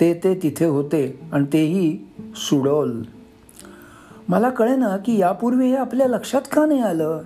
ते 0.00 0.20
ते 0.24 0.34
तिथे 0.42 0.64
होते 0.64 1.20
आणि 1.32 1.44
तेही 1.52 1.98
सुडोल. 2.36 3.02
मला 4.28 4.50
कळेना 4.50 4.96
की 4.96 5.18
यापूर्वी 5.18 5.68
हे 5.68 5.76
आपल्या 5.76 6.06
लक्षात 6.06 6.42
का 6.52 6.66
नाही 6.66 6.80
आलं? 6.80 7.20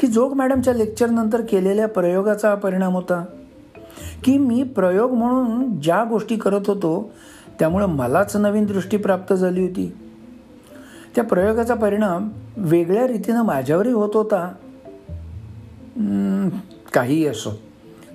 की 0.00 0.06
जोग 0.06 0.32
मॅडमच्या 0.32 0.74
लेक्चरनंतर 0.74 1.40
केलेल्या 1.40 1.88
प्रयोगाचा 1.88 2.54
परिणाम 2.54 2.94
होता. 2.94 3.24
की 4.24 4.38
मी 4.38 4.62
प्रयोग 4.62 5.10
म्हणून 5.10 5.80
ज्या 5.80 6.04
गोष्टी 6.04 6.36
करत 6.36 6.60
होतो 6.66 7.12
त्यामुळं 7.58 7.86
मलाच 7.86 8.36
नवीन 8.36 8.64
दृष्टी 8.64 8.96
प्राप्त 8.96 9.34
झाली 9.34 9.62
होती. 9.62 9.96
त्या 11.14 11.24
प्रयोगाचा 11.24 11.74
परिणाम 11.74 12.28
वेगळ्या 12.56 13.06
रीतीनं 13.06 13.42
माझ्यावरही 13.42 13.92
होत 13.92 14.10
होता. 14.14 14.52
काहीही 16.92 17.26
असो. 17.26 17.50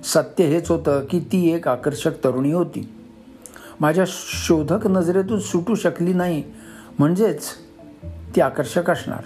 सत्य 0.04 0.44
हेच 0.44 0.70
होतं 0.70 1.00
की 1.10 1.20
ती 1.20 1.54
एक 1.54 1.68
आकर्षक 1.68 2.24
तरुणी 2.24 2.52
होती. 2.52 2.92
माझ्या 3.80 4.04
शोधक 4.08 4.86
नजरेतून 4.86 5.38
सुटू 5.38 5.74
शकली 5.74 6.12
नाही. 6.12 6.42
म्हणजेच 6.98 7.42
ती 8.36 8.40
आकर्षक 8.40 8.90
असणार. 8.90 9.22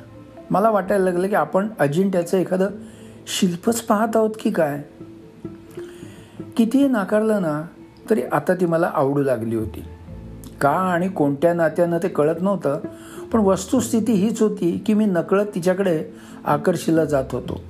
मला 0.51 0.71
वाटायला 0.71 1.05
लागलं 1.05 1.29
की 1.29 1.35
आपण 1.35 1.69
अजिंठ्याचं 1.79 2.39
एखादं 2.39 2.69
शिल्पच 3.27 3.81
पाहत 3.81 4.17
आहोत 4.17 4.31
की 4.41 4.51
काय? 4.51 4.83
कितीही 6.57 6.89
नाकारलं 6.89 7.43
ना 7.43 7.63
तरी 8.11 8.23
आता 8.33 8.55
ती 8.55 8.67
मला 8.67 8.91
आवडू 8.95 9.23
लागली 9.23 9.57
होती. 9.57 9.85
का 10.61 10.71
आणि 10.71 11.09
कोणत्या 11.09 11.55
नात्यानं 11.55 11.99
ते 12.03 12.09
कळत 12.09 12.35
नव्हतं 12.41 12.81
पण 13.33 13.41
वस्तुस्थिती 13.41 14.13
हीच 14.13 14.43
होती 14.43 14.83
की 14.87 14.95
मी 14.95 15.05
नकळत 15.05 15.47
तिच्याकडे 15.55 16.05
आकर्षिला 16.45 17.05
जात 17.05 17.25
होतो. 17.33 17.61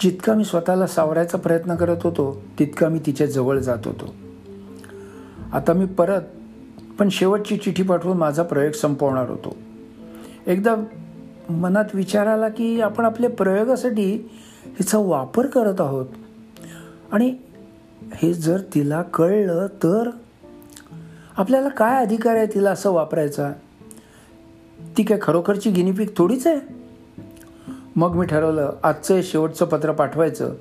जितका 0.00 0.34
मी 0.34 0.44
स्वतःला 0.44 0.86
सावरायचा 0.86 1.38
प्रयत्न 1.38 1.74
करत 1.74 1.96
होतो 2.04 2.42
तितका 2.58 2.88
मी 2.88 2.98
तिच्या 2.98 3.26
जवळ 3.26 3.58
जात 3.58 3.78
होतो. 3.84 4.14
आता 5.52 5.72
मी 5.72 5.84
परत 5.84 6.20
पण 6.98 7.08
शेवटची 7.08 7.56
चिठी 7.56 7.82
पाठवून 7.82 8.16
माझा 8.16 8.42
प्रयोग 8.42 8.72
संपवणार 8.72 9.30
होतो. 9.30 9.56
एकदा 10.50 10.76
मनात 11.50 11.84
विचार 11.94 12.26
आला 12.26 12.48
की 12.48 12.80
आपण 12.80 13.04
आपल्या 13.04 13.30
प्रयोगासाठी 13.30 14.30
हिचा 14.66 14.98
वापर 14.98 15.46
करत 15.46 15.80
आहोत. 15.80 16.06
आणि 17.12 17.36
हे 18.14 18.34
जर 18.34 18.60
तिला 18.74 19.02
कळलं 19.02 19.66
तर 19.66 20.10
आपल्याला 21.36 21.68
काय 21.68 22.04
अधिकार 22.04 22.36
आहे 22.36 22.46
तिला 22.46 22.70
असं 22.70 22.90
वापरायचा? 22.90 23.52
ती 24.98 25.02
काय 25.02 25.18
खरोखरची 25.22 25.70
गिनीपीक 25.70 26.16
थोडीच 26.16 26.46
आहे? 26.46 26.60
मग 27.96 28.14
मी 28.14 28.26
ठरवलं 28.26 28.72
आजचं 28.82 29.14
हे 29.14 29.22
शेवटचं 29.22 29.64
पत्र 29.64 29.92
पाठवायचं. 29.92 30.54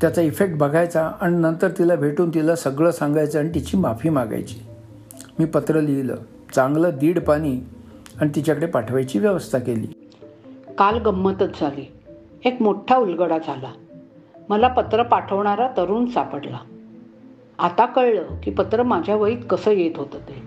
त्याचा 0.00 0.22
इफेक्ट 0.22 0.56
बघायचा 0.56 1.12
आणि 1.20 1.36
नंतर 1.36 1.68
तिला 1.68 1.94
भेटून 1.94 2.30
तिला 2.30 2.56
सगळं 2.56 2.90
सांगायचं 2.90 3.38
आणि 3.38 3.48
तिची 3.54 3.76
माफी 3.76 4.08
मागायची. 4.08 4.56
मी 5.38 5.44
पत्र 5.44 5.80
लिहिलं. 5.80 6.16
चांगलं 6.54 6.90
दीड 7.00 7.20
पाणी 7.20 7.60
आणि 8.20 8.30
तिच्याकडे 8.34 8.66
पाठवायची 8.66 9.18
व्यवस्था 9.18 9.58
केली. 9.58 9.86
काल 10.78 10.98
गंमतच 10.98 11.60
झाली. 11.60 11.92
एक 12.44 12.62
मोठा 12.62 12.96
उलगडा 12.96 13.38
झाला. 13.38 13.72
मला 14.48 14.68
पत्र 14.68 15.02
पाठवणारा 15.02 15.68
तरुण 15.76 16.06
सापडला. 16.06 16.58
आता 17.58 17.86
कळलं 17.86 18.22
की 18.42 18.50
पत्र 18.50 18.82
माझ्या 18.82 19.16
वहीत 19.16 19.38
कसं 19.50 19.70
येत 19.70 19.90
होतं 19.96 20.18
ते. 20.18 20.42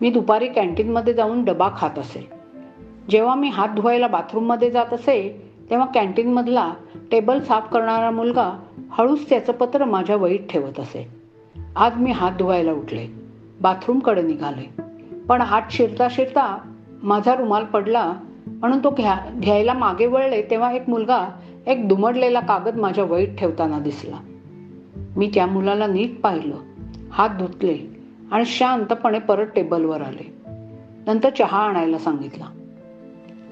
मी 0.00 0.10
दुपारी 0.10 0.48
कॅन्टीनमध्ये 0.48 1.14
जाऊन 1.14 1.44
डबा 1.44 1.70
खात 1.76 1.98
असे. 1.98 2.30
जेव्हा 3.10 3.34
मी 3.34 3.48
हात 3.48 3.68
धुवायला 3.68 4.06
बाथरूममध्ये 4.06 4.70
जात 4.70 4.92
असे 4.92 5.50
तेव्हा 5.70 5.86
कॅन्टीनमधला 5.86 6.74
टेबल 7.10 7.40
साफ 7.40 7.72
करणारा 7.72 8.10
मुलगा 8.10 8.62
हळूच 8.90 9.28
त्याचं 9.28 9.52
पत्र 9.52 9.84
माझ्या 9.84 10.16
वहीत 10.16 10.40
ठेवत 10.40 10.80
असे. 10.80 11.08
आज 11.76 11.96
मी 11.96 12.10
हात 12.10 12.32
धुवायला 12.32 12.72
उठले. 12.72 13.06
बाथरूमकडे 13.60 14.22
निघाले. 14.22 14.82
पण 15.28 15.40
हात 15.40 15.62
शिरता 15.70 16.08
शिरता 16.10 16.74
माझा 17.02 17.34
रुमाल 17.34 17.64
पडला 17.64 18.12
म्हणून 18.46 18.84
तो 18.84 18.90
घ्या 18.90 19.16
घ्यायला 19.34 19.72
मागे 19.72 20.06
वळले 20.06 20.42
तेव्हा 20.42 20.72
एक 20.72 20.88
मुलगा 20.88 21.28
एक 21.66 21.88
दुमडलेला 21.88 22.40
कागद 22.40 22.76
माझ्या 22.76 23.04
वहीत 23.04 23.36
ठेवताना 23.38 23.78
दिसला. 23.78 24.16
मी 25.16 25.30
त्या 25.34 25.46
मुलाला 25.46 25.86
नीट 25.86 26.20
पाहिलं 26.20 26.56
हात 27.10 27.30
धुतले 27.30 27.78
आणि 28.32 28.44
शांतपणे 28.44 29.18
परत 29.18 29.46
टेबलवर 29.56 30.00
आले. 30.00 30.34
नंतर 31.06 31.30
चहा 31.30 31.58
आणायला 31.58 31.98
सांगितला. 31.98 32.44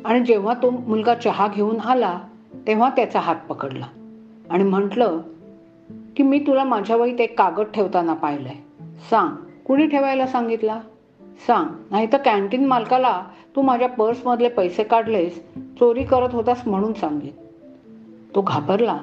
आणि 0.04 0.20
जेव्हा 0.20 0.54
तो 0.54 0.70
मुलगा 0.70 1.14
चहा 1.14 1.48
घेऊन 1.48 1.80
आला 1.80 2.20
तेव्हा 2.66 2.88
त्याचा 2.88 3.20
हात 3.20 3.36
पकडला 3.48 3.86
आणि 4.50 4.64
म्हटलं 4.64 5.20
की 6.16 6.22
मी 6.22 6.38
तुला 6.38 6.64
माझ्या 6.64 6.96
वहीत 6.96 7.20
एक 7.20 7.38
कागद 7.38 7.66
ठेवताना 7.74 8.14
पाहिलंय. 8.14 8.84
सांग 9.10 9.28
कुणी 9.66 9.86
ठेवायला 9.86 10.26
सांगितला? 10.26 10.80
सांग 11.38 11.68
नाही 11.90 12.06
तर 12.12 12.16
कॅन्टीन 12.16 12.64
मालकाला 12.66 13.22
तू 13.56 13.62
माझ्या 13.62 13.88
पर्समधले 13.88 14.48
पैसे 14.48 14.84
काढलेस 14.84 15.42
चोरी 15.56 16.04
करत 16.04 16.28
होतास 16.32 16.68
म्हणून 16.68 16.92
सांगेन. 16.92 17.30
तो 18.34 18.42
घाबरला 18.42 18.98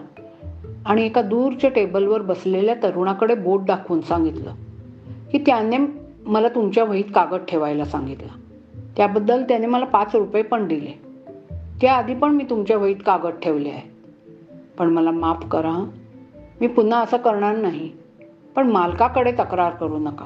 आणि 0.85 1.05
एका 1.05 1.21
दूरच्या 1.21 1.69
टेबलवर 1.69 2.21
बसलेल्या 2.21 2.75
तरुणाकडे 2.83 3.35
बोट 3.35 3.61
दाखवून 3.61 4.01
सांगितलं 4.01 4.53
की 5.31 5.37
त्याने 5.37 5.77
मला 6.25 6.47
तुमच्या 6.47 6.83
वहीत 6.83 7.05
कागद 7.15 7.43
ठेवायला 7.47 7.85
सांगितलं. 7.85 8.27
त्याबद्दल 8.97 9.43
त्याने 9.43 9.67
मला 9.67 9.85
पाच 9.85 10.15
रुपये 10.15 10.43
पण 10.43 10.67
दिले. 10.67 10.91
त्याआधी 11.81 12.13
पण 12.13 12.29
मी 12.29 12.43
तुमच्या 12.43 12.77
वहीत 12.77 12.95
कागद 13.05 13.39
ठेवले 13.41 13.69
आहे 13.69 13.91
पण 14.77 14.89
मला 14.89 15.11
माफ 15.11 15.45
करा 15.45 15.89
मी 16.61 16.67
पुन्हा 16.67 16.99
असं 16.99 17.17
करणार 17.17 17.55
नाही. 17.55 17.91
पण 18.55 18.69
मालकाकडे 18.69 19.31
तक्रार 19.31 19.71
करू 19.71 19.97
नका. 19.97 20.25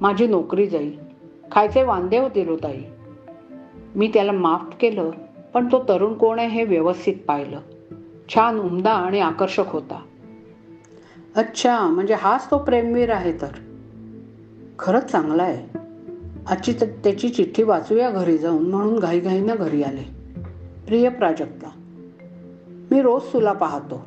माझी 0.00 0.26
नोकरी 0.26 0.66
जाईल. 0.66 1.11
खायचे 1.52 1.82
वांदे 1.82 2.18
होतील 2.18 2.48
हो 2.48 2.56
ताई 2.56 2.82
मी 3.94 4.10
त्याला 4.14 4.32
माफ 4.32 4.76
केलं 4.80 5.10
पण 5.54 5.72
तो 5.72 5.82
तरुण 5.88 6.14
कोण 6.14 6.38
आहे 6.38 6.48
हे 6.48 6.64
व्यवस्थित 6.64 7.14
पाहिलं. 7.28 7.60
छान 8.28 8.58
उमदा 8.58 8.90
आणि 8.90 9.20
आकर्षक 9.20 9.62
होता. 9.66 10.02
अच्छा 11.36 11.80
म्हणजे 11.80 12.14
हाच 12.14 12.50
तो 12.50 12.58
प्रेमवीर 12.58 13.10
आहे 13.10 13.32
तर. 13.32 13.48
खरंच 14.78 15.04
चांगला 15.04 15.42
आहे. 15.42 15.78
आजची 16.46 16.72
त्याची 16.72 17.28
चिठ्ठी 17.28 17.62
वाचूया 17.62 18.10
घरी 18.10 18.38
जाऊन 18.38 18.70
म्हणून 18.70 18.98
घाईघाईनं 18.98 19.54
घरी 19.58 19.82
आले. 19.82 20.02
प्रिय 20.86 21.08
प्राजक्ता 21.08 21.70
मी 22.90 23.02
रोज 23.02 23.22
तुला 23.32 23.52
पाहतो. 23.52 24.04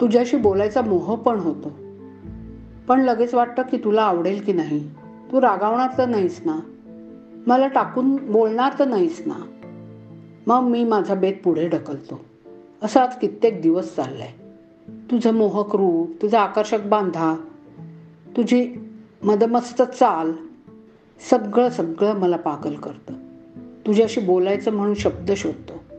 तुझ्याशी 0.00 0.36
बोलायचा 0.36 0.82
मोह 0.82 1.16
पण 1.16 1.38
होतो. 1.38 1.68
पण 2.88 3.00
लगेच 3.00 3.34
वाटतं 3.34 3.62
की 3.62 3.76
तुला 3.76 4.02
आवडेल 4.02 4.42
की 4.42 4.52
नाही. 4.52 4.90
तू 5.32 5.40
रागावणार 5.40 5.88
तर 5.98 6.06
नाहीस 6.06 6.40
ना. 6.44 6.58
मला 7.46 7.68
टाकून 7.68 8.16
बोलणार 8.16 8.72
तर 8.78 8.84
नाहीस 8.84 9.22
ना. 9.26 9.68
मग 10.46 10.68
मी 10.68 10.84
माझा 10.84 11.14
बेत 11.14 11.34
पुढे 11.44 11.68
ढकलतो. 11.68 12.24
असं 12.82 13.00
आज 13.00 13.16
कित्येक 13.16 13.62
दिवस 13.62 13.96
चाललाय. 13.96 14.30
तुझं 15.10 15.34
मोहक 15.34 15.76
रूप 15.76 16.22
तुझा 16.22 16.40
आकर्षक 16.40 16.80
बांधा 16.80 17.34
तुझी 18.36 18.74
मदमस्त 19.22 19.82
चाल 19.82 20.32
सगळं 21.30 21.68
सगळं 21.68 22.14
मला 22.14 22.36
पागल 22.36 22.74
करतं. 22.74 23.14
तुझ्याशी 23.86 24.20
बोलायचं 24.20 24.72
म्हणून 24.72 24.94
शब्द 24.94 25.32
शोधतो. 25.32 25.96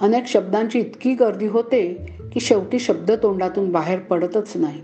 अनेक 0.00 0.26
शब्दांची 0.26 0.78
इतकी 0.78 1.14
गर्दी 1.14 1.46
होते 1.46 2.12
की 2.32 2.40
शेवटी 2.40 2.78
शब्द 2.78 3.12
तोंडातून 3.22 3.72
बाहेर 3.72 3.98
पडतच 3.98 4.52
नाही. 4.56 4.82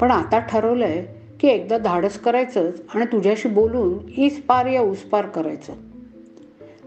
पण 0.00 0.10
आता 0.10 0.38
ठरवलं 0.38 0.84
आहे 0.84 1.19
की 1.40 1.48
एकदा 1.48 1.78
धाडस 1.78 2.18
करायचंच 2.18 2.82
आणि 2.94 3.04
तुझ्याशी 3.04 3.48
बोलून 3.48 3.98
ईस 4.16 4.42
पार 4.46 4.66
या 4.66 4.80
उस 4.80 5.02
पार 5.02 5.26
करायचं. 5.26 5.72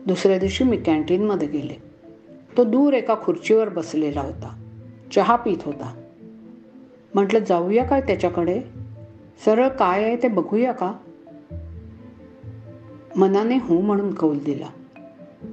दुसऱ्या 0.08 0.38
दिवशी 0.38 0.64
मी 0.64 0.78
कॅन्टीनमध्ये 0.78 1.48
गेले. 1.48 1.84
तो 2.58 2.64
दूर 2.64 2.94
एका 2.94 3.16
खुर्चीवर 3.24 3.70
बसलेला 3.70 4.22
होता. 4.22 4.64
चहा 5.16 5.36
पित 5.36 5.58
होता. 5.66 6.04
म्हटलं 7.16 7.40
जाऊया 7.40 7.84
काय 7.84 8.02
त्याच्याकडे? 8.02 8.62
सरळ 9.46 9.68
काय 9.68 10.04
आहे 10.04 10.16
ते 10.16 10.28
बघूया 10.28 10.72
का? 10.72 10.94
मनाने 13.16 13.56
हो 13.56 13.82
म्हणून 13.82 14.14
कौल 14.14 14.40
दिला. 14.40 14.68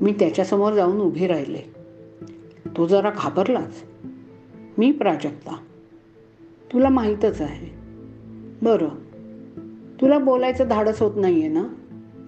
मी 0.01 0.13
त्याच्यासमोर 0.13 0.73
जाऊन 0.73 1.01
उभी 1.01 1.27
राहिले. 1.27 1.61
तो 2.77 2.87
जरा 2.87 3.11
घाबरलाच. 3.11 3.83
मी 4.79 4.93
प्राजक्ता. 4.93 5.57
तुला 6.73 6.89
माहीतच 6.89 7.41
आहे. 7.41 7.80
बरं. 8.63 8.89
तुला 10.01 10.19
बोलायचं 10.19 10.65
धाडस 10.69 11.03
होत 11.03 11.13
नाही 11.17 11.41
आहे 11.41 11.49
ना? 11.49 11.63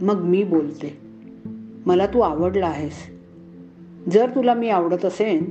मग 0.00 0.20
मी 0.20 0.44
बोलते. 0.44 0.98
मला 1.86 2.06
तू 2.06 2.20
आवडला 2.20 2.66
आहेस. 2.66 3.10
जर 4.12 4.30
तुला 4.30 4.54
मी 4.54 4.68
आवडत 4.68 5.04
असेन 5.04 5.50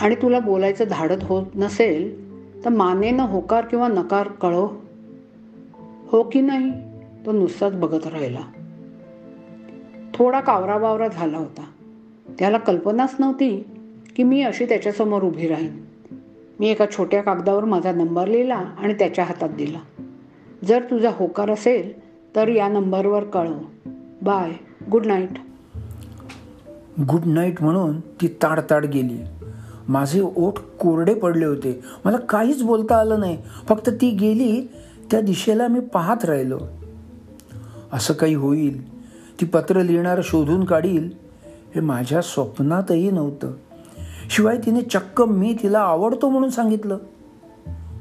आणि 0.00 0.14
तुला 0.14 0.38
बोलायचं 0.38 0.84
धाडत 0.90 1.22
होत 1.22 1.46
नसेल 1.54 2.26
तर 2.64 2.70
मानेनं 2.70 3.22
होकार 3.22 3.64
किंवा 3.64 3.88
नकार 3.88 4.28
कळव 4.28 4.68
हो 6.08 6.22
की 6.22 6.40
नाही? 6.40 6.70
तो 7.26 7.32
नुसताच 7.32 7.76
बघत 7.76 8.06
राहिला. 8.06 8.40
थोडा 10.14 10.40
कावरा 10.40 10.78
बावरा 10.78 11.08
झाला 11.08 11.38
होता. 11.38 11.64
त्याला 12.38 12.58
कल्पनाच 12.58 13.16
नव्हती 13.18 13.64
की 14.16 14.22
मी 14.22 14.42
अशी 14.42 14.64
त्याच्यासमोर 14.64 15.22
उभी 15.22 15.48
राहीन. 15.48 15.85
मी 16.60 16.68
एका 16.68 16.84
छोट्या 16.96 17.22
कागदावर 17.22 17.64
माझा 17.64 17.92
नंबर 17.92 18.28
लिहिला 18.28 18.54
आणि 18.54 18.94
त्याच्या 18.94 19.24
हातात 19.24 19.48
दिला. 19.48 19.78
जर 20.64 20.82
तुझा 20.82 21.10
होकार 21.14 21.50
असेल 21.50 22.00
तर 22.36 22.48
या 22.48 22.68
नंबरवर 22.68 23.24
कळव. 23.24 23.54
Bye. 24.22 24.52
Good 24.90 25.06
night. 25.06 25.30
Good 27.00 27.20
night 27.26 27.62
म्हणून 27.62 28.00
ती 28.00 28.28
ताडताड 28.28 28.86
गेली. 28.86 29.24
माझे 29.88 30.22
ओठ 30.36 30.58
कोरडे 30.58 31.14
पडले 31.14 31.44
होते. 31.44 31.80
मला 32.04 32.16
काहीच 32.16 32.62
बोलता 32.62 32.96
आलं 32.96 33.20
नाही. 33.20 33.38
फक्त 33.68 33.90
ती 34.00 34.10
गेली 34.10 34.68
त्या 35.10 35.20
दिशेला 35.20 35.68
मी 35.68 35.80
पाहत 35.80 36.24
राहिलो. 36.24 36.58
असं 37.92 38.14
काही 38.14 38.34
होईल. 38.34 38.96
ती 39.40 39.46
पत्र 39.46 39.82
लिहिणारं 39.82 40.22
शोधून 40.24 40.64
काढील 40.64 41.10
हे 41.74 41.80
माझ्या 41.80 42.22
स्वप्नातही 42.22 43.10
नव्हतं. 43.10 43.52
शिवाय 44.30 44.58
तिने 44.58 44.82
चक्क 44.82 45.22
मी 45.22 45.56
तिला 45.62 45.78
आवडतो 45.78 46.30
म्हणून 46.30 46.50
सांगितलं. 46.50 46.98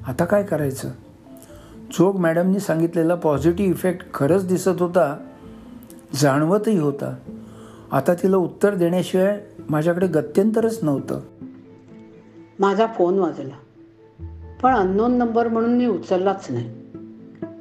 आता 0.08 0.26
काय 0.26 0.44
करायचं? 0.44 0.90
जोग 1.92 2.18
मॅडमनी 2.18 2.60
सांगितलेला 2.60 3.16
पॉझिटिव्ह 3.16 3.72
इफेक्ट 3.72 4.14
खरंच 4.14 4.48
दिसत 4.48 4.82
होता 4.82 5.28
जाणवतही 6.16 6.80
होता. 6.80 7.16
आता 7.92 8.14
तिला 8.14 8.38
उत्तर 8.38 8.76
देण्याशिवाय 8.76 9.42
माझ्याकडे 9.70 10.08
गत्यंतरच 10.08 10.84
नव्हतं. 10.84 11.20
माझा 12.60 12.86
फोन 12.86 13.20
वाजला. 13.20 13.56
पण 14.64 14.74
अननोन 14.74 15.14
नंबर 15.14 15.48
म्हणून 15.48 15.78
मी 15.78 15.86
उचललाच 15.86 16.48
नाही. 16.50 16.70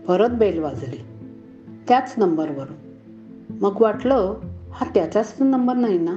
परत 0.08 0.28
बेल 0.28 0.58
वाजली. 0.58 0.98
त्याच 1.88 2.14
नंबरवरून 2.16 2.76
मग 3.60 3.80
वाटलं 3.80 4.34
हा 4.72 4.86
त्याचाच 4.94 5.34
नंबर 5.40 5.74
नाही 5.74 5.98
ना? 5.98 6.16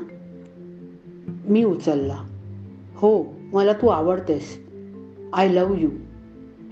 मी 1.48 1.64
उचलला. 1.64 2.18
हो 2.98 3.24
मला 3.54 3.74
तू 3.74 3.88
आवडतेस. 3.88 4.66
आय 5.34 5.48
लव्ह 5.50 5.82
यू 5.82 5.90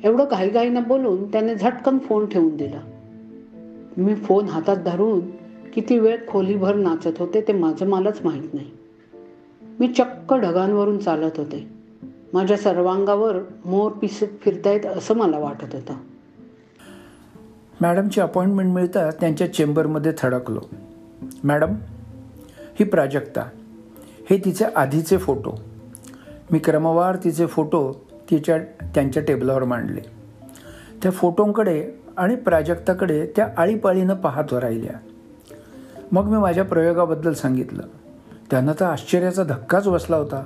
एवढं 0.03 0.25
घाईघाईनं 0.31 0.83
बोलून 0.87 1.31
त्याने 1.31 1.55
झटकन 1.55 1.97
फोन 1.97 2.25
ठेवून 2.25 2.57
दिला. 2.57 2.79
मी 3.97 4.15
फोन 4.15 4.45
हातात 4.45 4.77
धरून 4.77 5.19
किती 5.73 5.99
वेळ 5.99 6.17
खोलीभर 6.27 6.75
नाचत 6.75 7.19
होते 7.19 7.41
ते 7.41 7.53
माझं 7.53 7.87
मलाच 7.87 8.19
माहीत 8.25 8.53
नाही. 8.53 8.71
मी 9.79 9.87
चक्क 9.87 10.33
ढगांवरून 10.33 10.97
चालत 10.97 11.31
होते. 11.37 11.67
माझ्या 12.33 12.57
सर्वांगावर 12.57 13.35
मोर 13.65 13.91
पिसत 13.91 14.25
फिरतायत 14.41 14.85
असं 14.85 15.15
मला 15.15 15.39
वाटत 15.39 15.75
होतं. 15.75 15.93
मॅडमची 17.81 18.21
अपॉइंटमेंट 18.21 18.73
मिळता 18.73 19.09
त्यांच्या 19.09 19.53
चेंबरमध्ये 19.53 20.11
थडकलो. 20.17 20.61
मॅडम 21.43 21.73
ही 22.79 22.83
प्राजक्ता. 22.83 23.41
हे 24.29 24.41
तिचे 24.45 24.65
आधीचे 24.75 25.17
फोटो. 25.17 25.59
मी 26.51 26.59
क्रमवार 26.59 27.15
तिचे 27.15 27.45
फोटो 27.45 28.05
तिच्या 28.31 28.57
त्यांच्या 28.95 29.23
टेबलावर 29.23 29.63
मांडले. 29.63 30.01
त्या 31.03 31.11
फोटोंकडे 31.11 31.91
आणि 32.17 32.35
प्राजक्ताकडे 32.35 33.25
त्या 33.35 33.47
आळीपाळीनं 33.57 34.13
पाहत 34.13 34.53
राहिल्या. 34.53 34.99
मग 36.11 36.23
मी 36.23 36.37
माझ्या 36.37 36.63
प्रयोगाबद्दल 36.63 37.33
सांगितलं. 37.33 37.83
त्यांना 38.51 38.73
तर 38.79 38.85
आश्चर्याचा 38.85 39.43
धक्काच 39.43 39.87
बसला 39.87 40.17
होता. 40.17 40.45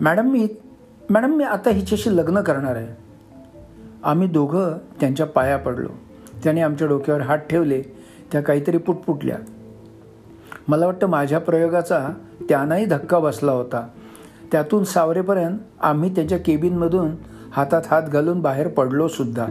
मॅडम 0.00 0.30
मी 0.30 0.48
मॅडम 1.10 1.34
मी 1.34 1.44
आता 1.44 1.70
हिच्याशी 1.70 2.16
लग्न 2.16 2.40
करणार 2.40 2.76
आहे. 2.76 3.02
आम्ही 4.04 4.28
दोघं 4.28 4.78
त्यांच्या 5.00 5.26
पाया 5.26 5.56
पडलो. 5.56 5.88
त्याने 6.44 6.60
आमच्या 6.60 6.88
डोक्यावर 6.88 7.20
हात 7.20 7.38
ठेवले. 7.38 7.82
त्या 8.32 8.40
काहीतरी 8.40 8.78
पुटपुटल्या. 8.78 9.38
मला 10.68 10.86
वाटतं 10.86 11.06
माझ्या 11.06 11.38
प्रयोगाचा 11.38 12.08
त्यांनाही 12.48 12.84
धक्का 12.84 13.18
बसला 13.18 13.52
होता. 13.52 13.88
त्यातून 14.52 14.84
सावरेपर्यंत 14.84 15.58
आम्ही 15.80 16.14
त्याच्या 16.14 16.38
केबिनमधून 16.38 17.10
हातात 17.52 17.82
हात 17.90 18.02
घालून 18.02 18.40
बाहेर 18.40 18.68
पडलो 18.68 19.08
सुद्धा. 19.08 19.46